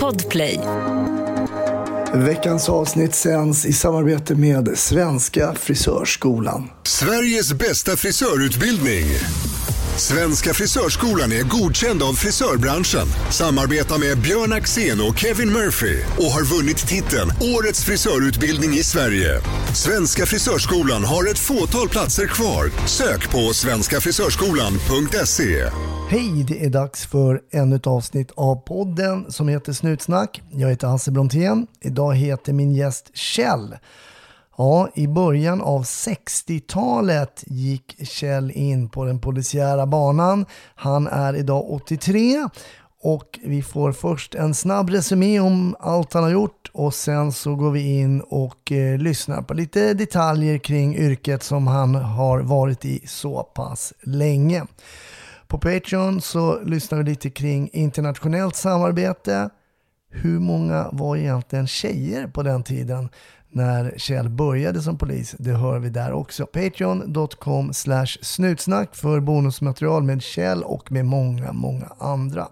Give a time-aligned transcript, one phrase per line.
[0.00, 0.60] Podplay.
[2.14, 6.70] Veckans avsnitt sänds i samarbete med Svenska Frisörskolan.
[6.82, 9.04] Sveriges bästa frisörutbildning.
[9.96, 16.56] Svenska Frisörskolan är godkänd av frisörbranschen, samarbetar med Björn Axén och Kevin Murphy och har
[16.56, 19.40] vunnit titeln Årets frisörutbildning i Sverige.
[19.74, 22.70] Svenska Frisörskolan har ett fåtal platser kvar.
[22.86, 25.70] Sök på svenskafrisörskolan.se.
[26.14, 30.42] Hej, det är dags för ännu ett avsnitt av podden som heter Snutsnack.
[30.50, 31.66] Jag heter Hasse Brontén.
[31.80, 33.76] Idag heter min gäst Kjell.
[34.56, 40.46] Ja, i början av 60-talet gick Kjell in på den polisiära banan.
[40.74, 42.48] Han är idag 83
[43.02, 47.54] och vi får först en snabb resumé om allt han har gjort och sen så
[47.54, 52.84] går vi in och eh, lyssnar på lite detaljer kring yrket som han har varit
[52.84, 54.66] i så pass länge.
[55.54, 59.50] På Patreon så lyssnar vi lite kring internationellt samarbete.
[60.10, 63.08] Hur många var egentligen tjejer på den tiden
[63.50, 65.34] när Kjell började som polis?
[65.38, 66.46] Det hör vi där också.
[66.46, 72.48] Patreon.com slash snutsnack för bonusmaterial med Kjell och med många, många andra.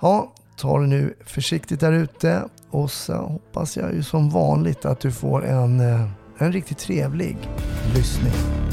[0.00, 5.00] Ja, ta det nu försiktigt där ute och så hoppas jag ju som vanligt att
[5.00, 7.36] du får en, eh, en riktigt trevlig
[7.94, 8.67] lyssning.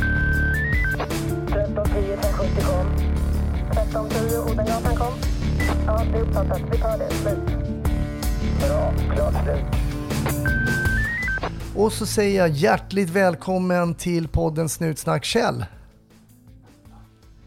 [5.85, 6.61] Ja, det är uppfattat.
[6.71, 7.09] Vi tar det.
[7.11, 7.39] Slut.
[8.67, 8.93] Bra.
[9.15, 9.81] Klart slut.
[11.75, 15.65] Och så säger jag hjärtligt välkommen till podden Snutsnack Kjell.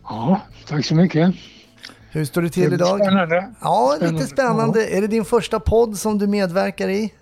[0.02, 1.34] Ja, tack så mycket.
[2.10, 3.00] Hur står det till Det idag?
[3.00, 3.52] Spännande.
[3.60, 4.26] Ja, lite Spännande.
[4.26, 4.86] spännande.
[4.96, 7.14] Är det din första podd som du medverkar i?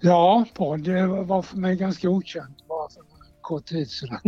[0.00, 0.88] Ja, podd
[1.26, 2.56] var för mig ganska okänt
[3.44, 4.18] kort tid sedan.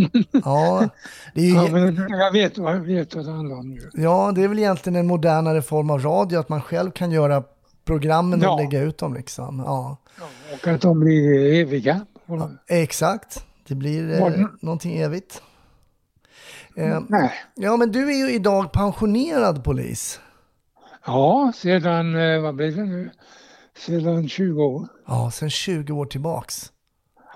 [0.44, 0.88] Ja,
[1.34, 3.90] det är, Ja, men jag vet, vad- jag vet vad det handlar om nu.
[3.94, 7.42] ja, det är väl egentligen en modernare form av radio, att man själv kan göra
[7.84, 8.56] programmen och Ja.
[8.56, 9.14] lägga ut dem.
[9.14, 9.58] Liksom.
[9.66, 9.96] Ja,
[10.62, 12.00] Och att de blir eviga.
[12.68, 13.44] exakt.
[13.68, 15.42] Det blir eh, någonting evigt.
[16.76, 17.32] Eh, Nej.
[17.54, 20.20] ja, men du är ju idag pensionerad polis.
[21.06, 23.10] Ja, sedan, eh, vad blir det nu?
[23.86, 24.88] Sedan 20 år.
[25.06, 26.72] Ja, sedan 20 år tillbaks.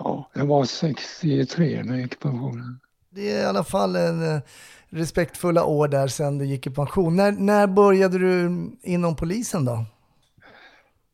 [0.04, 2.80] Ja, jag var 63 när jag gick i pensionen.
[3.10, 4.40] Det är i alla fall en eh,
[4.88, 7.16] respektfulla år där sedan du gick i pension.
[7.16, 8.50] När, när började du
[8.82, 9.84] inom polisen då?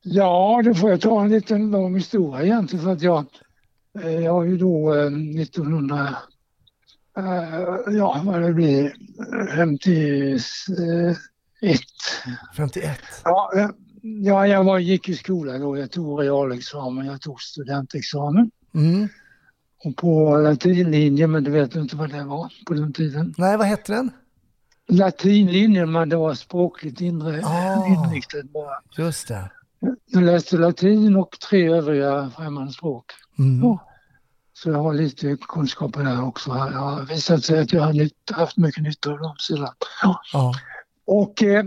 [0.03, 3.25] Ja, då får jag ta en liten lång historia egentligen för att jag,
[4.03, 6.17] eh, jag har ju då eh, 1900,
[7.19, 7.25] eh,
[7.97, 10.41] ja vad det blir, eh, 51.
[12.57, 12.99] 51.
[13.25, 13.51] Ja,
[14.03, 18.51] ja jag var, gick i skolan då, jag tog realexamen, jag tog studentexamen.
[18.77, 19.09] Mm.
[19.85, 23.35] Och på latinlinjen, men du vet inte vad det var på den tiden.
[23.39, 24.11] Nej, vad hette den?
[24.89, 27.87] Latinlinjen, men det var språkligt inre, Ah.
[27.87, 28.75] inriktat bara.
[28.99, 29.51] Just det.
[30.07, 33.05] Jag läste latin och tre övriga främmande språk.
[33.39, 33.61] Mm.
[33.65, 33.83] Ja.
[34.53, 36.53] Så jag har lite kunskaper där också.
[36.53, 39.69] Det har visat sig att jag har nytt, haft mycket nytta av dem sedan.
[40.03, 40.21] Ja.
[40.33, 40.55] Ja.
[41.07, 41.65] Och eh,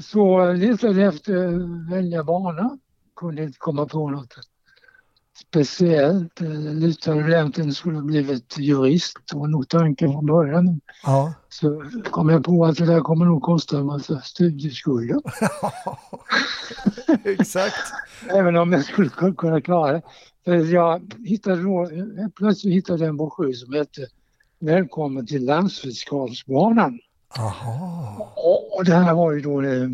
[0.00, 2.78] så letade jag efter välja bana.
[3.16, 4.34] Kunde inte komma på något
[5.38, 6.40] speciellt.
[6.40, 9.18] Lutade väl egentligen skulle blivit jurist.
[9.32, 10.80] Det var nog tanken från början.
[11.04, 11.34] ja.
[11.48, 15.20] Så kom jag på att det där kommer nog kosta en massa studieskulder.
[17.24, 17.92] Exakt.
[18.28, 20.02] Även om jag skulle kunna klara det.
[20.44, 21.90] För jag hittade då,
[22.36, 24.06] plötsligt hittade jag en broschyr som hette
[24.58, 26.98] Välkommen till Landsfiskalsbanan.
[27.38, 28.32] Aha.
[28.36, 29.88] Och och det här var ju då eh,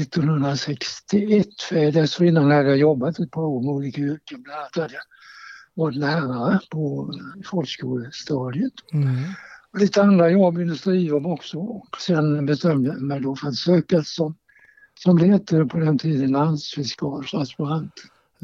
[0.00, 1.46] 1961.
[1.68, 4.42] För dessförinnan hade jag jobbat ett par år med olika yrken.
[4.42, 5.02] Bland annat hade jag
[5.74, 7.12] varit lärare på
[7.44, 8.72] folkskolestadiet.
[8.92, 9.16] Mm.
[9.72, 11.58] Och lite andra jobb, industrijobb också.
[11.58, 14.36] Och sen bestämde jag mig då för att söka som,
[14.94, 17.92] som det hette på den tiden, landsfiskalsaspirant.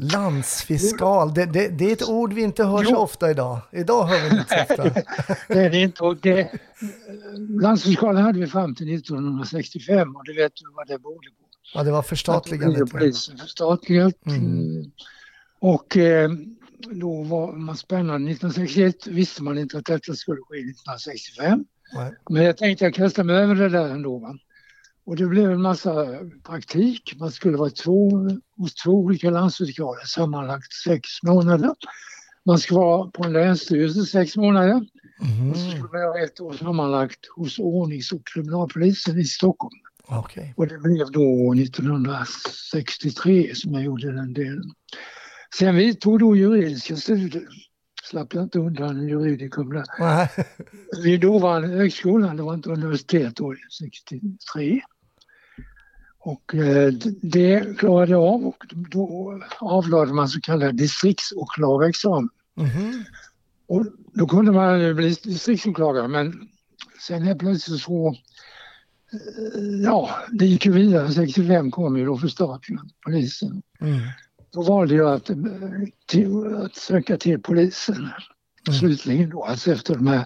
[0.01, 2.97] Landsfiskal, det, det, det är ett ord vi inte hör så Jo.
[2.97, 3.59] ofta idag.
[3.71, 5.01] Idag hör vi det inte så ofta.
[5.53, 6.03] Det är det inte.
[6.03, 6.51] Och det,
[7.61, 11.45] landsfiskalen hade vi fram till 1965 och det vet du vad det berodde på.
[11.73, 12.91] Ja, det var förstatligandet.
[12.91, 14.25] polisen förstatligat.
[14.25, 14.79] Mm.
[14.79, 14.85] Eh,
[15.59, 16.29] Och eh,
[16.91, 18.31] då var man spännande.
[18.31, 21.65] 1961 visste man inte att detta skulle ske 1965.
[21.93, 22.11] Nej.
[22.29, 24.17] Men jag tänkte jag kastar mig över det där ändå.
[24.19, 24.37] Va?
[25.11, 26.05] Och det blev en massa
[26.43, 27.15] praktik.
[27.19, 28.09] Man skulle vara två,
[28.57, 31.75] hos två olika landsfiskaler sammanlagt sex månader.
[32.45, 34.85] Man ska vara på en länsstyrelse sex månader.
[35.21, 35.51] Mhm.
[35.51, 39.79] Och så skulle man göra ett år sammanlagt hos ordnings och kriminalpolisen i Stockholm.
[40.07, 40.53] Okej.
[40.57, 44.71] Och det blev då 1963 som jag gjorde den delen.
[45.55, 47.47] Sen vi tog då juridiska studier.
[48.03, 49.85] Slapp jag inte undan juridikum där.
[51.03, 54.81] Vid dåvarande högskolan, det var inte universitet då, 63.
[56.23, 62.29] Och eh, det klarade jag av och då avlade man så kallad distriktsåklagarexamen.
[62.55, 63.03] Mhm.
[63.67, 66.49] Och då kunde man bli distriktsåklagare men
[67.07, 68.07] sen helt plötsligt så,
[69.13, 73.61] eh, ja det gick ju vidare, 65 kom ju då förstatligandet polisen.
[73.79, 73.99] Mm.
[74.53, 75.35] Då valde jag att, eh,
[76.05, 78.09] till, att söka till polisen
[78.79, 80.25] slutligen då, alltså efter de här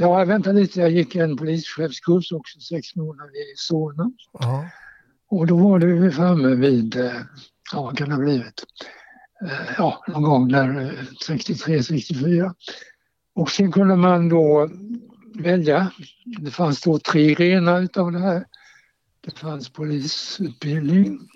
[0.00, 4.10] Ja, vänta lite, jag gick en polischefskurs också, sex månader i Solna.
[4.32, 4.68] Ja.
[5.28, 7.12] Och då var det framme vid, eh,
[7.72, 8.64] ja vad kan det ha blivit,
[9.42, 12.54] Eh, ja någon gång där eh, 63, 64.
[13.34, 14.70] Och sen kunde man då
[15.34, 15.92] välja,
[16.24, 18.44] det fanns då tre grenar utav det här.
[19.20, 21.28] Det fanns polisutbildning,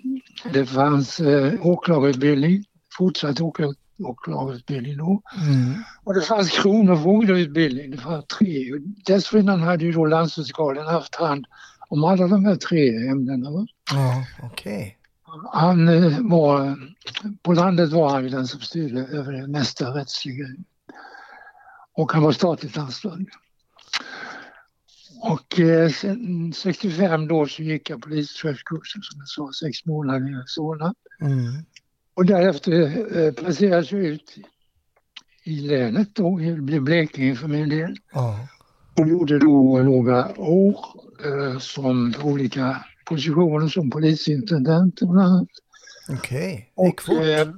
[0.53, 2.63] det fanns eh, åklagarutbildning,
[2.97, 3.75] fortsatt åkla-
[4.05, 5.21] åklagarutbildning då.
[5.47, 5.73] Mm.
[6.03, 8.73] Och det fanns kronofogdeutbildning, det fanns tre.
[8.73, 11.45] Och Dessförinnan hade ju då landsfiskalen haft hand
[11.89, 13.51] om alla de här tre ämnena.
[13.51, 13.65] Va?
[13.91, 14.97] Ja, okej.
[15.53, 16.77] Han eh, var,
[17.41, 20.45] på landet var han ju den som styrde över det mesta rättsliga.
[21.93, 23.29] Och han var statligt anställd.
[25.21, 30.43] Och eh, sen 65 då så gick jag polischefskursen som jag sa, sex månader i
[30.45, 30.93] Solna.
[31.21, 31.65] Mm.
[32.21, 32.81] Och därefter
[33.17, 34.35] eh, placerades jag ut
[35.43, 37.95] i länet då, det blev Blekinge för min del.
[38.13, 38.47] Ja.
[38.99, 40.75] Och gjorde då några år
[41.25, 45.47] eh, som olika positioner som polisintendent bland annat.
[46.09, 47.15] Okej, Och fort.
[47.15, 47.53] eh, jag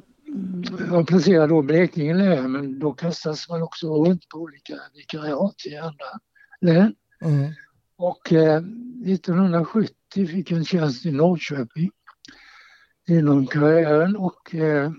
[0.88, 5.78] var placerad då Blekinge län men då kastas man också runt på olika vikariat i
[5.78, 6.06] andra
[6.62, 6.96] län.
[7.22, 7.52] Mm.
[7.98, 8.64] Och eh,
[9.06, 11.92] 1970 fick jag en tjänst i Norrköping
[13.08, 14.92] inom karriären och eh,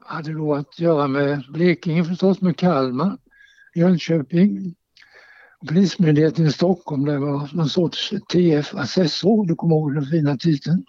[0.00, 3.18] hade då att göra med Blekinge förstås, med Kalmar,
[3.74, 4.74] Jönköping,
[5.68, 10.84] Polismyndigheten i Stockholm, det var någon sorts TF-assessor, du kommer ihåg den fina titeln?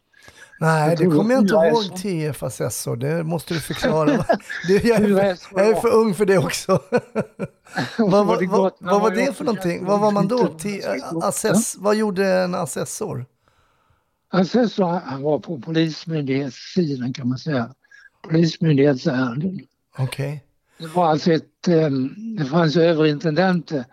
[0.60, 2.96] Nej, det kommer jag inte var ihåg, fyra TF-assessor.
[2.96, 4.26] Det måste du förklara.
[4.68, 6.72] Du, jag, är, jag är för ung för det också.
[7.98, 9.86] Vad, det vad, vad var det för någonting?
[9.86, 10.48] Vad var man då?
[10.48, 10.82] T-
[11.24, 13.26] assess, vad gjorde en assessor?
[14.30, 17.74] Assessor, han var på polismyndighetssidan kan man säga.
[18.24, 19.60] Polismyndighetsärenden.
[19.98, 20.44] Okej.
[20.78, 21.90] Det var alltså ett, eh,
[22.38, 23.86] det fanns överintendenter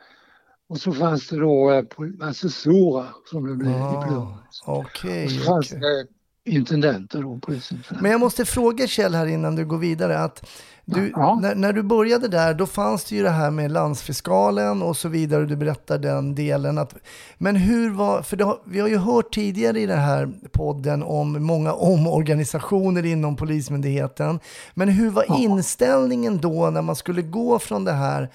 [0.68, 1.84] och så fanns det då eh,
[2.28, 4.62] assessorer som det blev i Ah, pluralis.
[4.66, 5.24] Okej.
[5.24, 5.80] Och så fanns okej.
[5.80, 6.06] det
[6.50, 8.02] intendenter polisintendenter.
[8.02, 10.18] Men jag måste fråga Kjell här innan du går vidare.
[10.18, 10.50] Att
[10.84, 11.38] du, Ja.
[11.42, 15.08] när, när du började där, då fanns det ju det här med landsfiskalen och så
[15.08, 15.46] vidare.
[15.46, 16.78] Du berättar den delen.
[16.78, 16.94] Att,
[17.38, 21.44] men hur var, för har, vi har ju hört tidigare i den här podden om
[21.44, 24.40] många omorganisationer inom Polismyndigheten.
[24.74, 28.28] Men hur var inställningen då när man skulle gå från det här,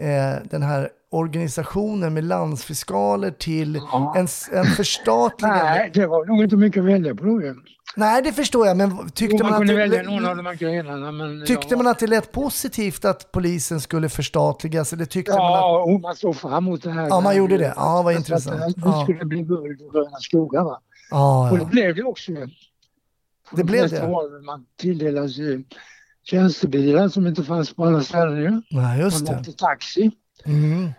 [0.00, 4.14] eh, den här organisationen med landsfiskaler till Ja.
[4.16, 5.64] en, en förstatligande?
[5.64, 7.54] Nej, det var nog inte mycket att välja på då.
[7.96, 10.02] Nej, det förstår jag, men tyckte man, man att det.
[11.12, 14.92] Men tyckte ja, man att det lät positivt att polisen skulle förstatligas?
[14.92, 17.08] Eller tyckte man att, Ja, man såg fram emot det här.
[17.08, 17.72] ja, man gjorde det.
[17.76, 18.62] Ja, vad intressant.
[18.62, 20.64] Att det Ja, skulle bli guld och gröna skogar.
[20.64, 20.80] Va?
[21.10, 21.68] ja, Och det ja.
[21.68, 22.32] blev det också.
[22.32, 22.48] Det
[23.56, 24.08] de blev det?
[24.46, 25.38] Man tilldelas
[26.30, 28.42] tjänstebilar som inte fanns på alla ställen.
[28.42, 28.76] Ju.
[28.76, 29.40] Nej, just Man det.
[29.40, 30.10] åkte taxi.
[30.44, 30.90] Mm.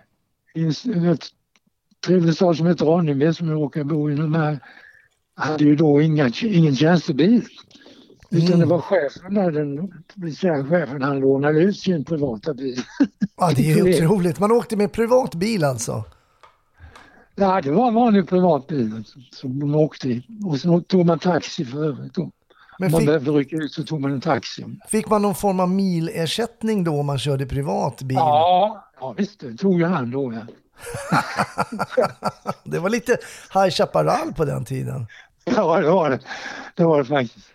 [0.56, 1.26] i en ett
[2.06, 4.16] trevlig stad som heter Ronneby som jag råkar bo i.
[4.16, 4.60] Den här
[5.36, 7.42] hade ju då inga, ingen tjänstebil.
[8.30, 8.60] Utan Mm.
[8.60, 12.80] det var chefen där, den polisiära chefen, han lånade ut sin privata bil.
[13.38, 14.40] Ja, det är Det- otroligt.
[14.40, 16.04] Man åkte med privat bil alltså?
[17.36, 20.24] Ja, det var en vanlig privat bil som de åkte i.
[20.46, 22.32] Och så tog man taxi för övrigt då.
[22.80, 24.66] Om Men man fick, behövde rycka ut så tog man en taxi.
[24.88, 28.18] fick man någon form av milersättning då om man körde privat bil?
[28.18, 30.34] Ja, ja visst, det tog ju han då.
[30.34, 30.42] Ja.
[32.64, 33.18] Det var lite
[33.54, 35.08] High Chaparral på den tiden.
[35.46, 36.20] Ja, det var det.
[36.76, 37.48] Det var det faktiskt.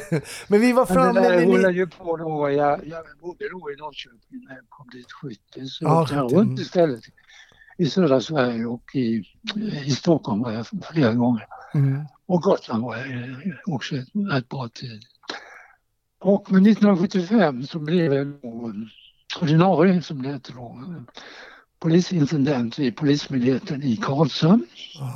[0.48, 2.50] Men vi var Men det framme där rullade ni- ju på då.
[2.50, 5.66] Jag, jag bodde då i Norrköping när jag kom dit 70.
[5.68, 6.36] Så Ja, åkte jag 70.
[6.36, 7.00] runt istället
[7.78, 9.24] i södra Sverige och i,
[9.84, 11.46] i Stockholm var jag flera gånger.
[11.74, 12.04] Mm.
[12.26, 15.02] Och Gotland var eh, också ett rätt bra tid.
[16.20, 18.34] Och med 1975 så blev jag
[19.40, 20.84] ordinarie, som det heter då,
[21.78, 24.66] polisintendent vid Polismyndigheten i Karlshamn.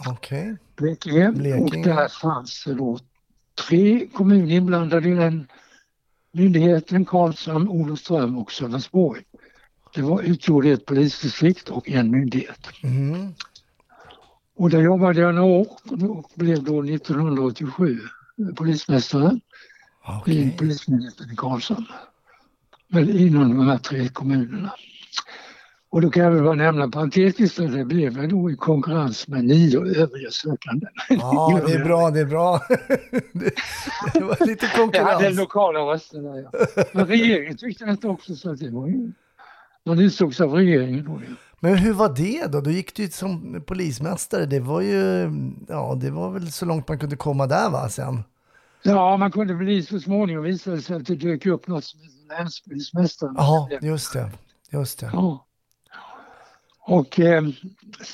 [0.09, 0.57] Okej.
[0.76, 1.33] Blekinge.
[1.33, 1.64] Blekinge.
[1.64, 2.99] Och där fanns det då
[3.69, 5.47] tre kommuner inblandade i den
[6.33, 9.23] myndigheten, Karlshamn, Olofström och Sölvesborg.
[9.95, 12.69] Det var, utgjorde ett polisdistrikt och en myndighet.
[12.83, 13.35] Mm.
[14.61, 15.67] Och där jobbade jag några år
[16.11, 17.99] och blev då 1987
[18.57, 19.40] polismästare
[20.26, 20.50] i
[25.90, 29.29] Och då kan jag väl bara nämna parentetiskt att det blev jag då i konkurrens
[29.29, 30.87] med nio övriga sökande.
[31.09, 32.61] Ja, det är bra, det är bra.
[33.33, 33.55] det,
[34.14, 35.38] det var lite Jag hade konkurrens.
[35.38, 36.85] lokala röster där ja.
[36.93, 39.12] Men regeringen tyckte detta också så att det var ju...
[39.87, 41.35] Man utsågs av regeringen då ju.
[41.61, 42.61] Men hur var det då?
[42.61, 44.47] Då gick du som polismästare.
[44.47, 45.31] Det var ju,
[45.69, 48.23] ja, det var väl så långt man kunde komma där va sen?
[48.83, 52.38] Ja, man kunde bli så småningom visade sig att det dök upp något som heter
[52.38, 53.33] länspolismästare.
[53.37, 54.31] Ja, just det.
[54.73, 55.11] Just det.
[55.12, 55.47] Ja.
[56.81, 57.45] Och, eh,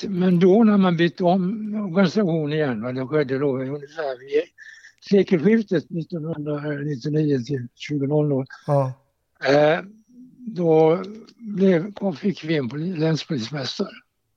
[0.08, 4.42] men då när man bytte om organisation igen, va, det skedde då ungefär vid
[5.10, 8.92] sekelskiftet 1999 till 2000, Ja,
[9.44, 9.80] eh,
[10.46, 11.02] då
[11.36, 13.88] blev, fick vi en poli- länspolismästare.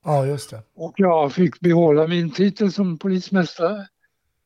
[0.05, 0.61] ja just det.
[0.75, 3.87] Och jag fick behålla min titel som polismästare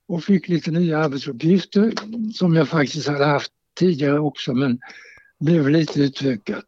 [0.08, 1.94] och fick lite nya arbetsuppgifter
[2.34, 4.80] som jag faktiskt hade haft tidigare också men
[5.40, 6.66] blev lite utökat.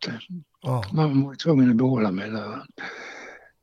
[0.62, 2.64] Ja, Man var tvungen att behålla mig där.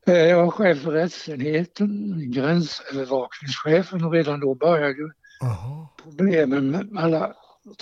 [0.07, 5.09] Eh, Jag var chef för rättsenheten, gränsövervakningschefen och redan då började ju
[5.39, 5.87] Jaha.
[6.03, 7.33] problemen med alla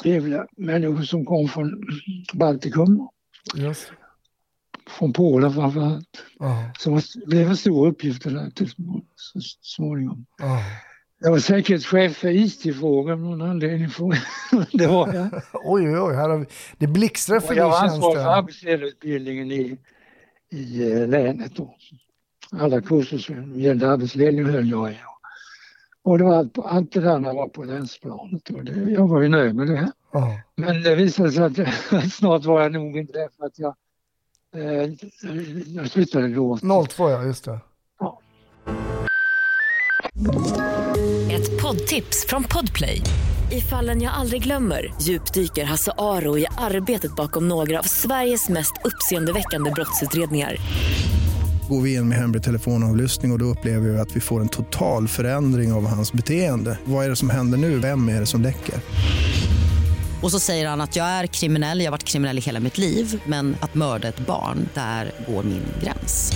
[0.01, 1.83] trevliga människor som kom från
[2.33, 3.07] Baltikum,
[3.53, 3.75] Det.
[4.89, 6.23] från Polen framförallt.
[6.39, 10.25] Ja, Så det blev en stor uppgift det där till små- så småningom.
[10.37, 10.59] ja.
[11.23, 13.89] Jag var säkerhetschef för IT-frågor av någon anledning.
[14.71, 15.29] Det var jag.
[15.53, 16.15] Oj, oj, oj.
[16.15, 16.45] Här har vi,
[16.77, 19.77] det blixtrar för jag var ansvarig för arbetsledarutbildningen i,
[20.51, 21.55] i eh, länet.
[21.55, 21.75] Då.
[22.51, 24.97] Alla kurser som gällde arbetsledning höll jag i.
[26.03, 28.49] Och det var allt, allt det där var på länsplanet.
[28.49, 29.91] Och det, jag var ju nöjd med det.
[30.11, 31.59] Ja, Men det visade sig att,
[31.93, 33.75] att snart var jag nog inte det för att jag,
[34.55, 34.89] eh,
[35.67, 36.57] jag slutade då.
[36.87, 37.59] 02 ja, just det.
[41.31, 43.01] Ett poddtips från Podplay.
[43.51, 48.73] I fallen jag aldrig glömmer djupdyker Hasse Aro i arbetet bakom några av Sveriges mest
[48.83, 50.55] uppseendeväckande brottsutredningar.
[51.69, 54.49] Går vi in med hemlig telefonavlyssning och, och då upplever vi att vi får en
[54.49, 56.79] total förändring av hans beteende.
[56.85, 57.79] Vad är det som händer nu?
[57.79, 58.75] Vem är det som läcker?
[60.23, 62.77] Och så säger han att jag är kriminell, jag har varit kriminell i hela mitt
[62.77, 66.31] liv men att mörda ett barn, där går min gräns.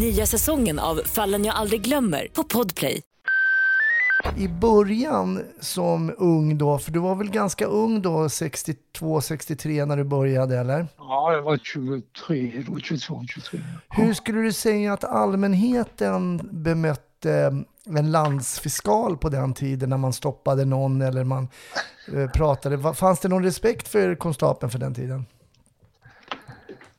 [0.00, 3.02] Nya säsongen av Fallen jag aldrig glömmer på Podplay.
[4.38, 9.96] I början som ung då, för du var väl ganska ung då, 62, 63 när
[9.96, 10.86] du började eller?
[10.98, 13.60] Ja, jag var 23, då, 22, 23.
[13.88, 20.64] Hur skulle du säga att allmänheten bemötte en landsfiskal på den tiden när man stoppade
[20.64, 21.48] någon eller man
[22.14, 22.94] eh, pratade?
[22.94, 25.26] Fanns det någon respekt för konstapeln för den tiden?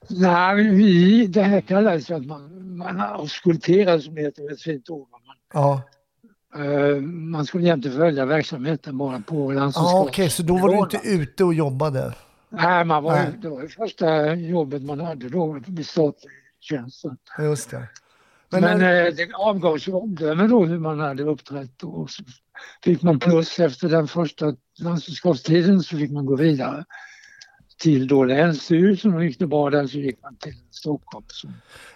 [0.10, 4.90] Nej, men vi, det här kallades ju att man, man auskulterade som heter, ett fint
[4.90, 5.08] ord.
[5.12, 5.20] Man,
[5.54, 5.82] Ja,
[6.64, 10.08] eh, man skulle inte följa verksamheten bara på ah, landslagsskalan.
[10.08, 12.14] okej, så då var du inte ute och jobbade?
[12.50, 13.28] Nej, man var, Nej.
[13.42, 17.06] det var det första jobbet man hade då vid statlig tjänst.
[17.40, 17.88] Just det.
[18.50, 22.24] Men, Men, när, eh, det avgavs ju omdöme då hur man hade uppträtt och så
[22.84, 26.86] fick man plus efter den första landslagsskapstiden så fick man gå vidare
[27.78, 31.26] till då Länsstyrelsen och gick det bra där så gick man till Stockholm.
[31.28, 31.50] Så.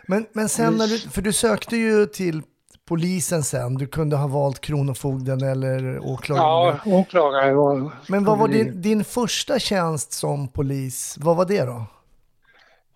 [0.07, 2.41] men, men sen när du, för du sökte ju till
[2.85, 6.79] polisen sen, du kunde ha valt kronofogden eller åklagaren.
[6.85, 7.91] Ja, åklagare var...
[8.07, 11.15] Men vad var din, din första tjänst som polis?
[11.19, 11.85] Vad var det då?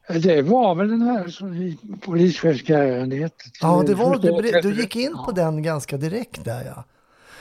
[0.08, 3.44] Det var väl den här som polischefskarriären det hette.
[3.62, 6.84] Ja, det var, du, du gick in på den ganska direkt där ja.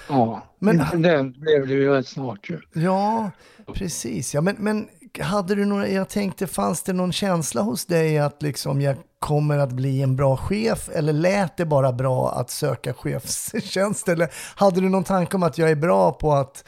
[0.08, 2.58] Ja, Men- den blev det ju rätt snart ju.
[2.72, 3.30] Ja,
[3.74, 4.34] precis.
[4.34, 4.88] Ja, men, men
[5.20, 9.58] hade du några, jag tänkte, fanns det någon känsla hos dig att liksom jag kommer
[9.58, 10.88] att bli en bra chef?
[10.94, 14.08] Eller lät det bara bra att söka chefstjänst?
[14.08, 16.64] Eller hade du någon tanke om att jag är bra på att,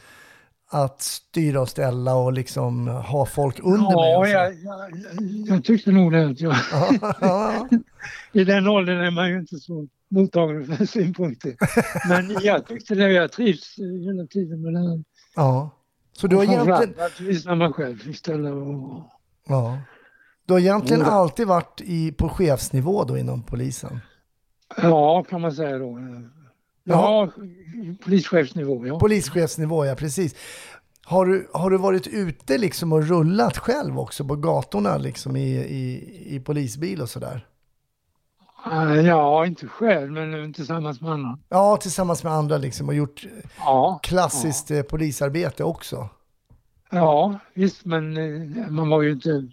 [0.71, 3.91] att styra och ställa och liksom ha folk under mig?
[3.91, 4.33] Ja, och så?
[4.33, 4.91] jag, jag,
[5.47, 6.27] jag tyckte nog det.
[6.27, 6.55] Att jag,
[7.21, 7.69] ja,
[8.33, 11.57] I den åldern är man ju inte så mottaglig för synpunkter.
[12.09, 15.05] Men jag tyckte det, jag trivs hela tiden med det här.
[15.37, 15.71] ja.
[16.13, 19.11] Så du har egentligen, naturligtvis när man själv fick ställa och...
[19.49, 19.79] ja.
[20.47, 21.13] du har egentligen Jo då.
[21.13, 24.01] alltid varit i, på chefsnivå då inom polisen?
[24.77, 25.99] Ja, kan man säga då.
[26.89, 27.29] Ja,
[28.05, 28.99] polischefsnivå, ja.
[28.99, 30.35] Polischefsnivå, ja precis.
[31.05, 35.57] Har du, har du varit ute liksom och rullat själv också på gatorna liksom i,
[35.57, 37.47] i, i polisbil och sådär?
[38.73, 41.39] Eh, Ja, inte själv, men tillsammans med andra.
[41.49, 43.27] Ja, tillsammans med andra liksom och gjort
[43.59, 46.09] Ja, klassiskt eh, polisarbete också.
[46.91, 49.49] ja visst, men eh, man var ju inte...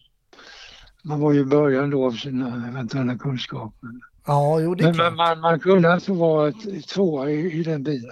[1.05, 3.89] Man var ju i början då av sina eventuella kunskaper.
[4.25, 5.17] Ja, jo det är Men man, klart.
[5.17, 6.51] man, man kunde alltså vara
[6.93, 8.11] tvåa i, i den bilen.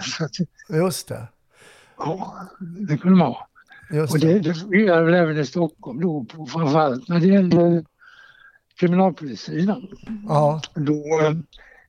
[0.70, 1.28] Just det.
[1.98, 2.36] ja,
[2.88, 3.46] det kunde man vara.
[3.92, 4.40] Just Och det.
[4.40, 7.84] det, fungerade väl även i Stockholm då, framförallt när det gällde
[8.80, 9.88] kriminalpolissidan.
[10.28, 11.34] Ja, Då, eh,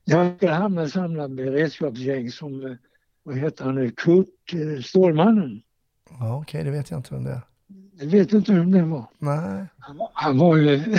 [0.03, 2.71] jag skulle hamna samlad beredskapsgäng som, eh,
[3.23, 5.61] vad heter han nu, Kurt eh, Stålmannen.
[6.19, 7.41] ja okej, det vet jag inte vem det är.
[7.99, 9.05] Jag vet inte vem det var.
[9.19, 9.65] Nej.
[9.79, 10.79] Han, var- han var ju,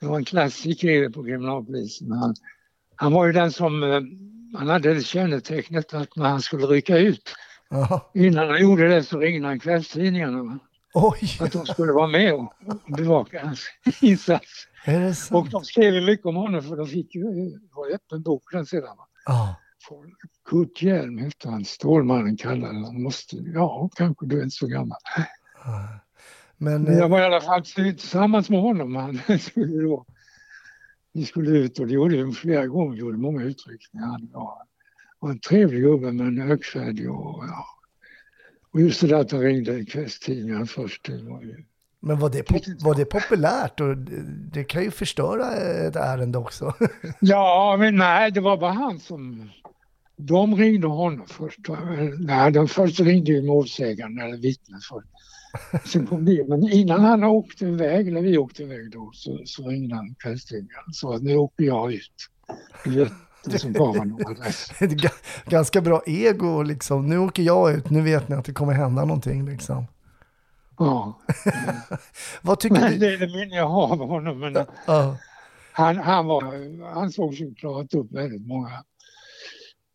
[0.00, 2.12] det var en klassiker på kriminalpolisen.
[2.12, 2.34] Han,
[2.96, 4.00] han var ju den som, eh,
[4.58, 7.34] han hade det kännetecknet att när han skulle rycka ut,
[7.72, 8.10] Ja.
[8.14, 10.58] innan han gjorde det så ringde han kvällstidningarna.
[10.94, 12.52] Oj, Att de skulle vara med och
[12.96, 13.60] bevaka hans
[14.00, 14.66] insats.
[15.30, 18.42] Och de skrev ju mycket om honom för de fick ju, det var öppen bok
[18.52, 18.96] den sedan.
[19.26, 19.56] Ja.
[20.50, 23.02] Kurt Hjelm hette han, Stålmannen kallade han.
[23.02, 24.98] Måste, ja, kanske du är inte så gammal.
[26.62, 28.94] Men, Men jag eh, var i alla fall tillsammans med honom.
[28.96, 30.06] Han skulle då,
[31.12, 34.06] vi skulle ut och det gjorde vi flera gånger, vi gjorde många utryckningar.
[34.06, 34.62] Han var,
[35.18, 37.66] var en trevlig gubbe men högfärdig och ja.
[38.72, 41.64] Och just det där att han ringde i kvällstidningarna först, det var ju...
[42.00, 42.50] men var, det
[42.84, 43.80] var det populärt?
[43.80, 46.74] Och det, det kan ju förstöra ett ärende också.
[47.20, 49.50] Ja, men nej, det var bara han som...
[50.16, 51.58] De ringde honom först.
[52.18, 55.08] Nej, de först ringde ju målsägaren eller vittnet först.
[56.20, 60.14] Det, men innan han åkte iväg, eller vi åkte iväg då, så, så ringde han
[60.14, 60.78] kvällstidningen
[61.14, 62.12] att nu åker jag ut.
[63.58, 63.72] Som.
[64.80, 67.06] Ett ga- ganska bra ego liksom.
[67.08, 69.86] Nu åker jag ut, nu vet ni att det kommer hända någonting liksom.
[70.78, 71.20] Ja,
[72.42, 72.98] Vad tycker men du?
[72.98, 74.38] det är det minne jag har av honom.
[74.40, 75.16] Men Ja,
[75.72, 78.84] han, han, var, han såg sig klarat upp väldigt många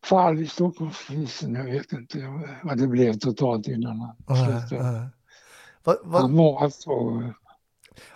[0.06, 1.56] fall i Stockholmspolisen.
[1.56, 2.18] Jag vet inte
[2.64, 4.16] vad det blev totalt innan han
[4.70, 5.10] slutade.
[5.86, 5.96] Ja.
[6.04, 6.90] Vad- vad- Han var alltså...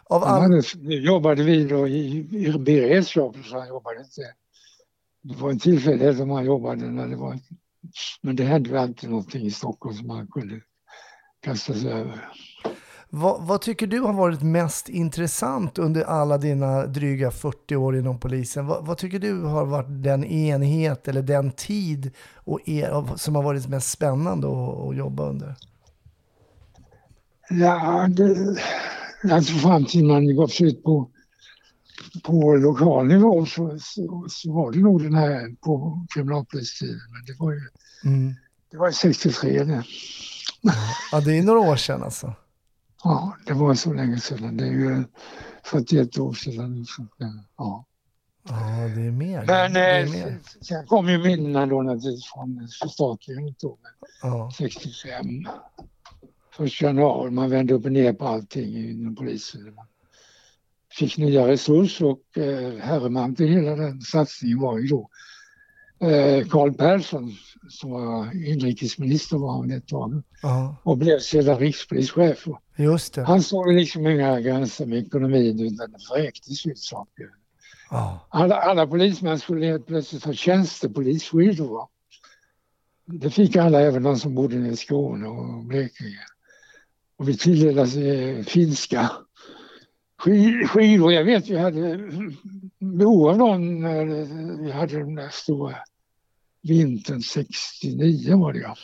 [0.06, 0.62] av all, hade,
[0.96, 4.22] jobbade vi då i, i beredskap så han jobbade inte.
[5.24, 7.40] Det var en tillfällighet om han jobbade när det var...
[8.22, 10.62] Men det hände ju alltid någonting i Stockholm som han kunde
[11.42, 12.32] kasta sig över.
[13.10, 18.20] vad, vad tycker du har varit mest intressant under alla dina dryga 40 år inom
[18.20, 18.68] polisen?
[18.68, 23.44] Vad, vad tycker du har varit den enhet eller den tid och er, som har
[23.44, 25.56] varit mest spännande att, att jobba under?
[27.50, 28.58] Ja, det,
[29.34, 31.10] alltså fram till man gav sig ut på,
[32.24, 37.00] på lokal nivå så, så, så var det nog den här på kriminalpolistiden.
[37.12, 37.62] Men det var ju
[38.06, 38.36] Mm.
[38.72, 39.84] det var 63 det.
[41.12, 42.34] Ja, det är några år sedan alltså.
[43.04, 44.58] Ja, det var så länge sedan.
[44.58, 45.04] Det är ju
[45.64, 46.86] 41 år sedan.
[47.58, 47.86] Ja.
[48.50, 48.56] Ja,
[48.96, 49.46] det är mer.
[49.46, 50.40] Men det är eh, mer.
[50.44, 53.78] sen- sen kom ju minnena då naturligtvis från förstatligandet då,
[54.22, 54.52] Ja.
[54.58, 55.26] 65.
[56.60, 59.76] Första januari, man vände upp och ner på allting inom polisen.
[59.76, 59.86] Man
[60.94, 65.10] fick nya resurser och eh, herreman till hela den satsningen var ju då
[66.00, 67.32] eh, Carl Persson
[67.70, 70.24] som var inrikesminister var han ett tag
[70.84, 72.46] och blev sedan rikspolischef.
[72.78, 73.24] Just det.
[73.24, 77.30] Han såg liksom inga gränser med ekonomin utan det vräktes ut saker.
[78.30, 81.68] Alla, alla polismän skulle helt plötsligt ha tjänstepolisskidor.
[81.68, 81.88] va?
[83.06, 86.26] Det fick alla, även de som bodde i Skåne och Blekinge.
[87.20, 89.12] Och vi tilldelades eh, finska
[90.24, 91.14] ski- skidor.
[91.14, 92.10] Jag vet vi hade
[92.80, 94.06] behov av dem när
[94.64, 95.76] vi hade den där stora
[96.62, 98.76] vintern 69 var det ja.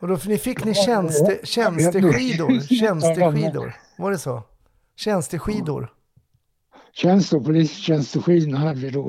[0.00, 2.60] Och då ni fick ni tjänste, tjänsteskidor?
[2.80, 3.74] Tjänsteskidor?
[3.98, 4.42] Var det så?
[4.96, 5.92] Tjänsteskidor?
[6.94, 9.08] Tjänster och polistjänsteskidorna hade vi då.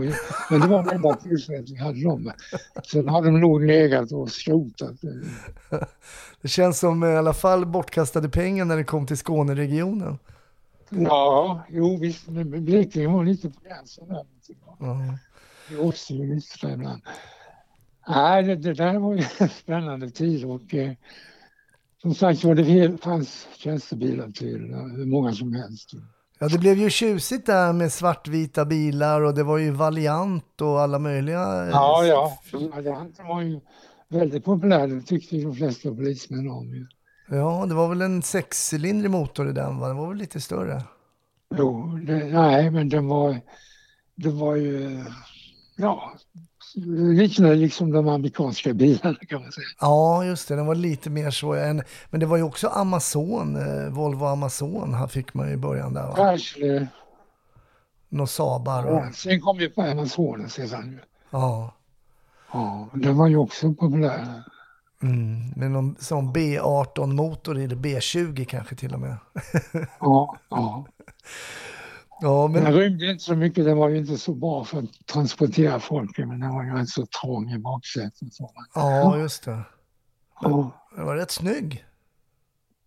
[0.49, 2.31] Men det var det enda tillfället vi hade dem.
[2.83, 4.95] Sen hade de nog legat och skrotat.
[6.41, 10.19] Det känns som i alla fall bortkastade pengar när det kom till Skåneregionen.
[10.89, 14.25] Ja, jo visst, men Blekinge var lite på gränsen där.
[15.69, 17.01] Det åkte ju lite där ibland.
[18.07, 20.91] Nej, det, det där var ju en spännande tid och eh,
[22.01, 25.91] som sagt var det fanns tjänstebilar till hur många som helst.
[26.43, 30.82] Ja, det blev ju tjusigt där med svartvita bilar och det var ju Valiant och
[30.82, 31.63] alla möjliga.
[31.63, 32.38] eh, Ja, ja.
[32.73, 33.60] Varianten var ju
[34.10, 34.88] väldigt populär.
[34.88, 36.73] Det tyckte de flesta polismän om.
[36.73, 36.88] Ju.
[37.29, 39.88] Ja, det var väl en sexcylindrig motor i den va?
[39.88, 40.84] Den var väl lite större?
[41.58, 43.39] Jo, det, nej, men den var,
[44.15, 45.03] det var ju,
[45.77, 46.13] ja,
[46.75, 49.65] liknande liksom de amerikanska bilarna kan man säga.
[49.79, 50.55] Ja, just det.
[50.55, 51.53] Den var lite mer så.
[51.53, 55.57] Än, men det var ju också Amazon, eh, Volvo Amazon här fick man ju i
[55.57, 56.15] början där va?
[56.15, 56.88] Chrysler,
[58.09, 58.97] Några Saabar och...
[58.97, 60.99] ja, sen kom ju på Amazonen sedan.
[61.29, 61.73] Ja.
[62.53, 64.43] Ja, den var ju också populär.
[65.03, 69.17] Mm, med någon sån B18-motor i det, B20 kanske till och med.
[69.99, 70.86] Ja, ja.
[72.23, 74.79] Ja, Men men den rymde inte så mycket, den var ju inte så bra för
[74.79, 78.29] att transportera folk, men den var ju rätt så trång i baksätet.
[78.75, 79.59] ja, just det.
[80.41, 80.71] Ja.
[80.95, 81.86] Den var rätt snygg.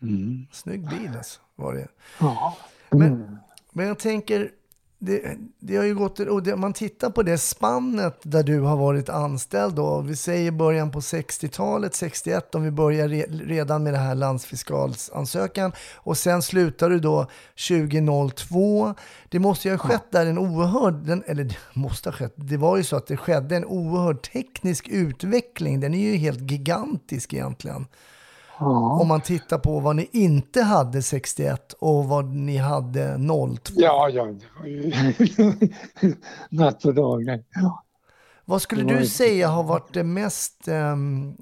[0.03, 0.46] Mm.
[0.53, 1.88] Snygg bil alltså, var det.
[2.20, 2.57] Ja.
[2.90, 3.37] Men- Mm.
[3.72, 4.51] Men jag tänker,
[4.98, 8.76] det, det har ju gått, och det, man tittar på det spannet där du har
[8.76, 13.92] varit anställd då, vi säger början på 60-talet, 61 om vi börjar re, redan med
[13.92, 17.26] det här landsfiskalsansökan och sen slutar du då
[17.68, 18.94] 2002.
[19.28, 22.56] Det måste ju ha skett där en oerhörd, den, eller det måste ha skett, det
[22.56, 27.32] var ju så att det skedde en oerhörd teknisk utveckling, den är ju helt gigantisk
[27.32, 27.87] egentligen.
[28.59, 28.99] Ja.
[29.01, 33.73] Om man tittar på vad ni inte hade 61 och vad ni hade 02.
[33.77, 34.92] Ja, ja, det var ju
[36.51, 37.45] natt och dag.
[37.55, 37.83] Ja.
[38.45, 41.35] Vad skulle du ju- säga har varit det mest, ehm,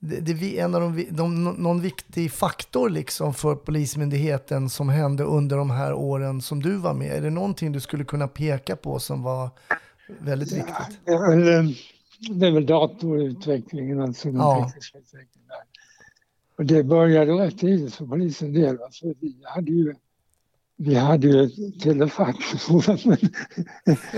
[0.00, 5.56] det, det, en av de, de, någon viktig faktor liksom för Polismyndigheten som hände under
[5.56, 7.16] de här åren som du var med?
[7.16, 9.50] Är det någonting du skulle kunna peka på som var
[10.20, 10.74] väldigt viktigt?
[11.04, 11.74] Det är väl, eh,
[12.30, 14.64] det är väl datorutvecklingen, alltså den Ja.
[14.66, 15.71] tekniska utvecklingen där.
[16.56, 18.82] Och det började rätt tidigt för polisen del.
[18.82, 19.94] Alltså, vi hade ju
[20.76, 22.38] vi hade ju ett telefax,
[23.04, 23.18] men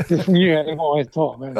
[0.09, 1.41] det fungerade bara ett tag.
[1.41, 1.57] Men,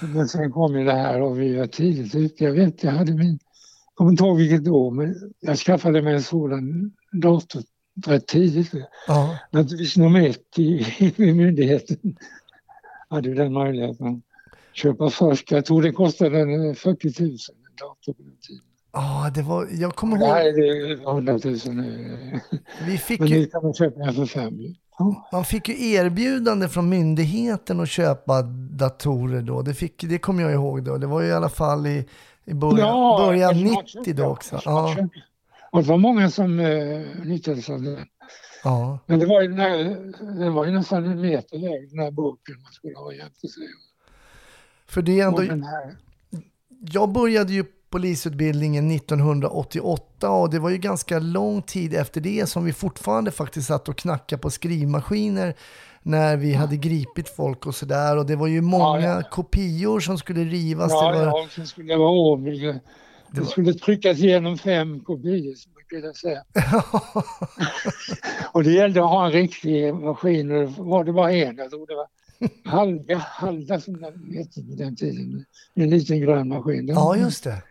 [0.14, 2.44] men sen kom ju det här och vi var tidigt ute.
[2.44, 3.38] Jag vet, jag hade min,
[3.86, 7.62] jag kommer inte ihåg vilket år, men jag skaffade mig en sådan dator
[8.06, 8.72] rätt tidigt.
[9.06, 12.16] Ja, Naturligtvis nummer ett i, i myndigheten
[13.08, 15.50] hade ju den möjligheten att köpa först.
[15.50, 17.36] Jag tror det kostade en 40 000 en
[17.80, 18.69] dator på den tiden.
[18.92, 22.40] Ja det var, jag kommer ihåg, är det 100 000 nu.
[22.86, 24.60] vi fick Men ju, nu kan man köpa den för fem.
[24.60, 24.74] ju.
[24.98, 25.28] Ja.
[25.32, 29.62] man fick ju erbjudande från myndigheten att köpa datorer då.
[29.62, 30.98] Det, fick, det kommer jag ihåg då.
[30.98, 32.04] Det var ju i alla fall i,
[32.44, 34.28] i början, början en 90 smartköp, då ja.
[34.28, 34.60] också.
[34.64, 34.96] Ja.
[35.70, 37.98] Och det var många som eh, nyttjade sig av det.
[38.64, 38.98] ja.
[39.06, 39.78] Men det var ju, den här,
[40.40, 43.62] den var ju nästan en meter hög, den här boken man skulle ha jämte sig.
[44.86, 45.66] För det är ändå, den
[46.80, 52.64] jag började ju polisutbildningen 1988 och det var ju ganska lång tid efter det som
[52.64, 55.54] vi fortfarande faktiskt satt och knackade på skrivmaskiner
[56.02, 59.22] när vi hade gripit folk och sådär och det var ju många Ja, ja.
[59.30, 60.92] kopior som skulle rivas.
[60.92, 62.78] ja, det var, ja, sen skulle vara ordning.
[63.32, 66.42] Det skulle tryckas igenom fem kopior, som man kunde säga.
[68.52, 71.56] och det gällde att ha en riktig maskin och det var det bara en.
[71.56, 72.06] Jag tror det var
[72.64, 75.44] Halga, Halda som den hette på den tiden.
[75.74, 76.86] En liten grön maskin.
[76.86, 77.62] Den, ja, just det.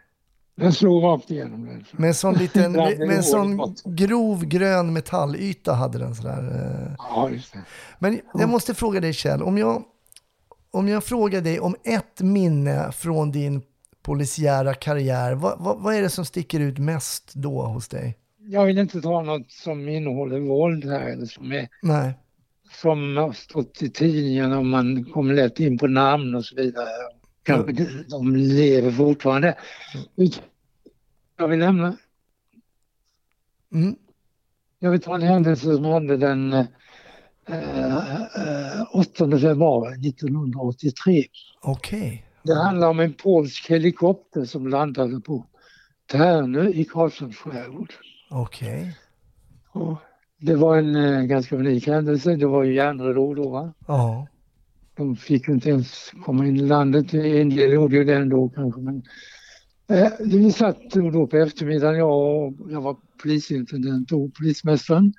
[0.60, 1.86] Den slog rakt igenom den.
[1.92, 6.40] Med en sån, liten, med en sån grov grön metallyta hade den sådär.
[6.88, 6.96] eh.
[6.98, 7.60] Ja, just det.
[8.00, 9.84] Men jag måste fråga dig Kjell, om jag,
[10.72, 13.62] om jag frågar dig om ett minne från din
[14.02, 18.18] polisiära karriär, vad, vad, vad är det som sticker ut mest då hos dig?
[18.52, 22.14] Jag vill inte ta något som innehåller våld här eller som, är, Nej.
[22.82, 26.88] som har stått i tidningen och man kommer lätt in på namn och så vidare.
[27.44, 29.58] Kanske de- de lever fortfarande.
[31.40, 31.98] Jag vill nämna
[33.74, 33.96] Mm.
[34.80, 36.66] Jag vill ta en händelse som hände den eh,
[37.48, 41.26] eh, 8 februari 1983.
[41.62, 42.26] Okej.
[42.44, 45.46] Det handlar om en polsk helikopter som landade på
[46.12, 47.94] Tärnö i Karlshamns skärgård.
[48.30, 48.98] Okej.
[49.72, 49.98] Och
[50.38, 52.36] Det var en eh, ganska unik händelse.
[52.36, 53.50] Det var ju järnridå då.
[53.50, 53.74] Va?
[53.88, 54.28] Ja.
[54.96, 57.14] De fick inte ens komma in i landet.
[57.14, 58.82] En del gjorde ju det ändå kanske.
[58.82, 59.02] Men, eh,
[60.20, 65.14] vi satt då på eftermiddagen, jag, och, jag var polisintendent och polismästaren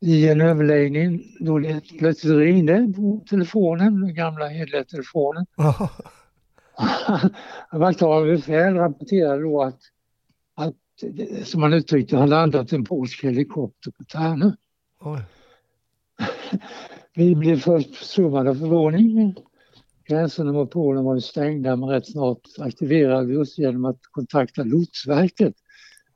[0.00, 5.46] i en överläggning då det plötsligt ringde på telefonen, den gamla hederliga telefonen.
[7.72, 9.80] Vakthavande befäl rapporterade då att,
[10.54, 10.76] att,
[11.44, 14.52] som man uttryckte, har landat en polsk helikopter på Tärnö.
[17.14, 19.34] Vi blev först försummade av förvåning.
[20.10, 24.62] Gränserna mot Polen var ju stängda men rätt snart aktiverade vi oss genom att kontakta
[24.62, 25.54] Lotsverket.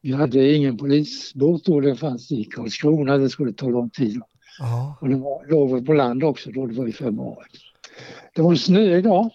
[0.01, 4.21] Vi hade ingen polisbåt då, det fanns i Karlskrona, det skulle ta lång tid.
[4.59, 4.99] Ja.
[5.01, 7.47] Och det var, låg på land också då, det var i februari.
[8.35, 9.31] Det var snö idag.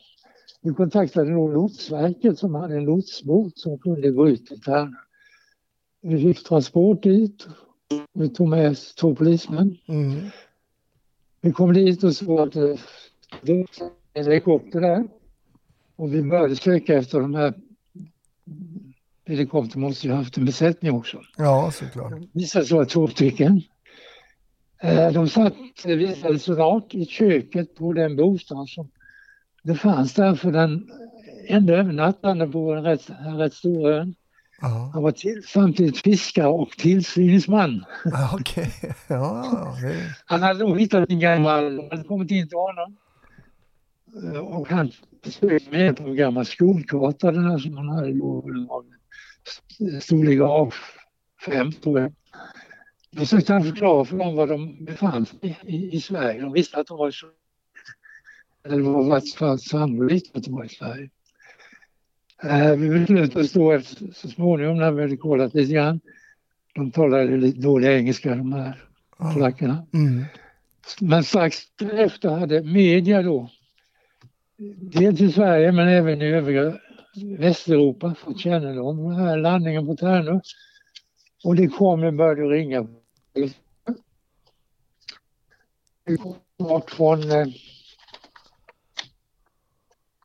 [0.62, 4.98] Vi kontaktade då Lotsverket som hade en lotsbåt som kunde gå ut till Tärnö.
[6.02, 7.48] Vi fick transport dit.
[8.14, 9.78] Vi tog med oss två polismän.
[9.88, 10.16] Mm.
[11.42, 12.54] Vi kom dit och såg att
[13.42, 13.66] det
[14.24, 15.04] helikopter där.
[15.96, 17.54] Och vi började söka efter de här
[19.26, 21.22] helikoptern måste ju ha haft en besättning också.
[21.38, 22.12] ja, såklart.
[22.12, 23.62] Det visade sig vara två stycken.
[24.82, 25.54] Eh, De satt,
[25.84, 28.90] det visade sig rakt i köket på den bostad som
[29.64, 30.90] det fanns där för den
[31.48, 34.16] enda övernattande på en rätt, en rätt stor ön.
[34.62, 34.92] Ja.
[34.94, 37.86] Han var till, samtidigt fiskare och tillsyningsman.
[38.34, 38.72] Okej.
[39.08, 39.96] Ja, det...
[40.26, 42.98] Han hade nog hittat en gammal, de hade kommit in till honom.
[44.16, 44.92] Eh, Och han
[45.24, 48.44] besökte med på en gammal skolkarta, den här som han hade då,
[50.02, 52.14] storlek A5 tror jag.
[53.12, 56.42] Då försökte han förklara för dem var de befann sig i, i Sverige.
[56.42, 57.34] De visste att de var i Sverige.
[58.66, 61.10] Eller det var i vart fall sannolikt att de var i Sverige.
[62.44, 66.00] Eh, vi beslutade oss då efter, så småningom när vi hade kollat lite grann.
[66.76, 68.86] De talade lite dålig engelska de här
[69.34, 69.86] polackerna.
[69.94, 70.26] Mm.
[71.02, 71.58] Men strax
[71.94, 73.50] efter hade media då,
[74.82, 76.80] dels i Sverige men även i övriga
[77.38, 80.40] Västeuropa fått kännedom om den här landningen på Tärnö.
[81.44, 82.88] Och det kom, det började ringa.
[86.06, 87.48] Det kom snart från eh,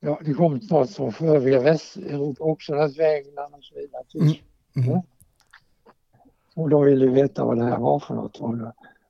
[0.01, 4.05] Ja, det kom snart från övriga Västeuropa också, England och så vidare.
[4.14, 4.88] Mm.
[4.88, 5.03] Mm.
[6.55, 8.40] Och de ville veta vad det här var för något.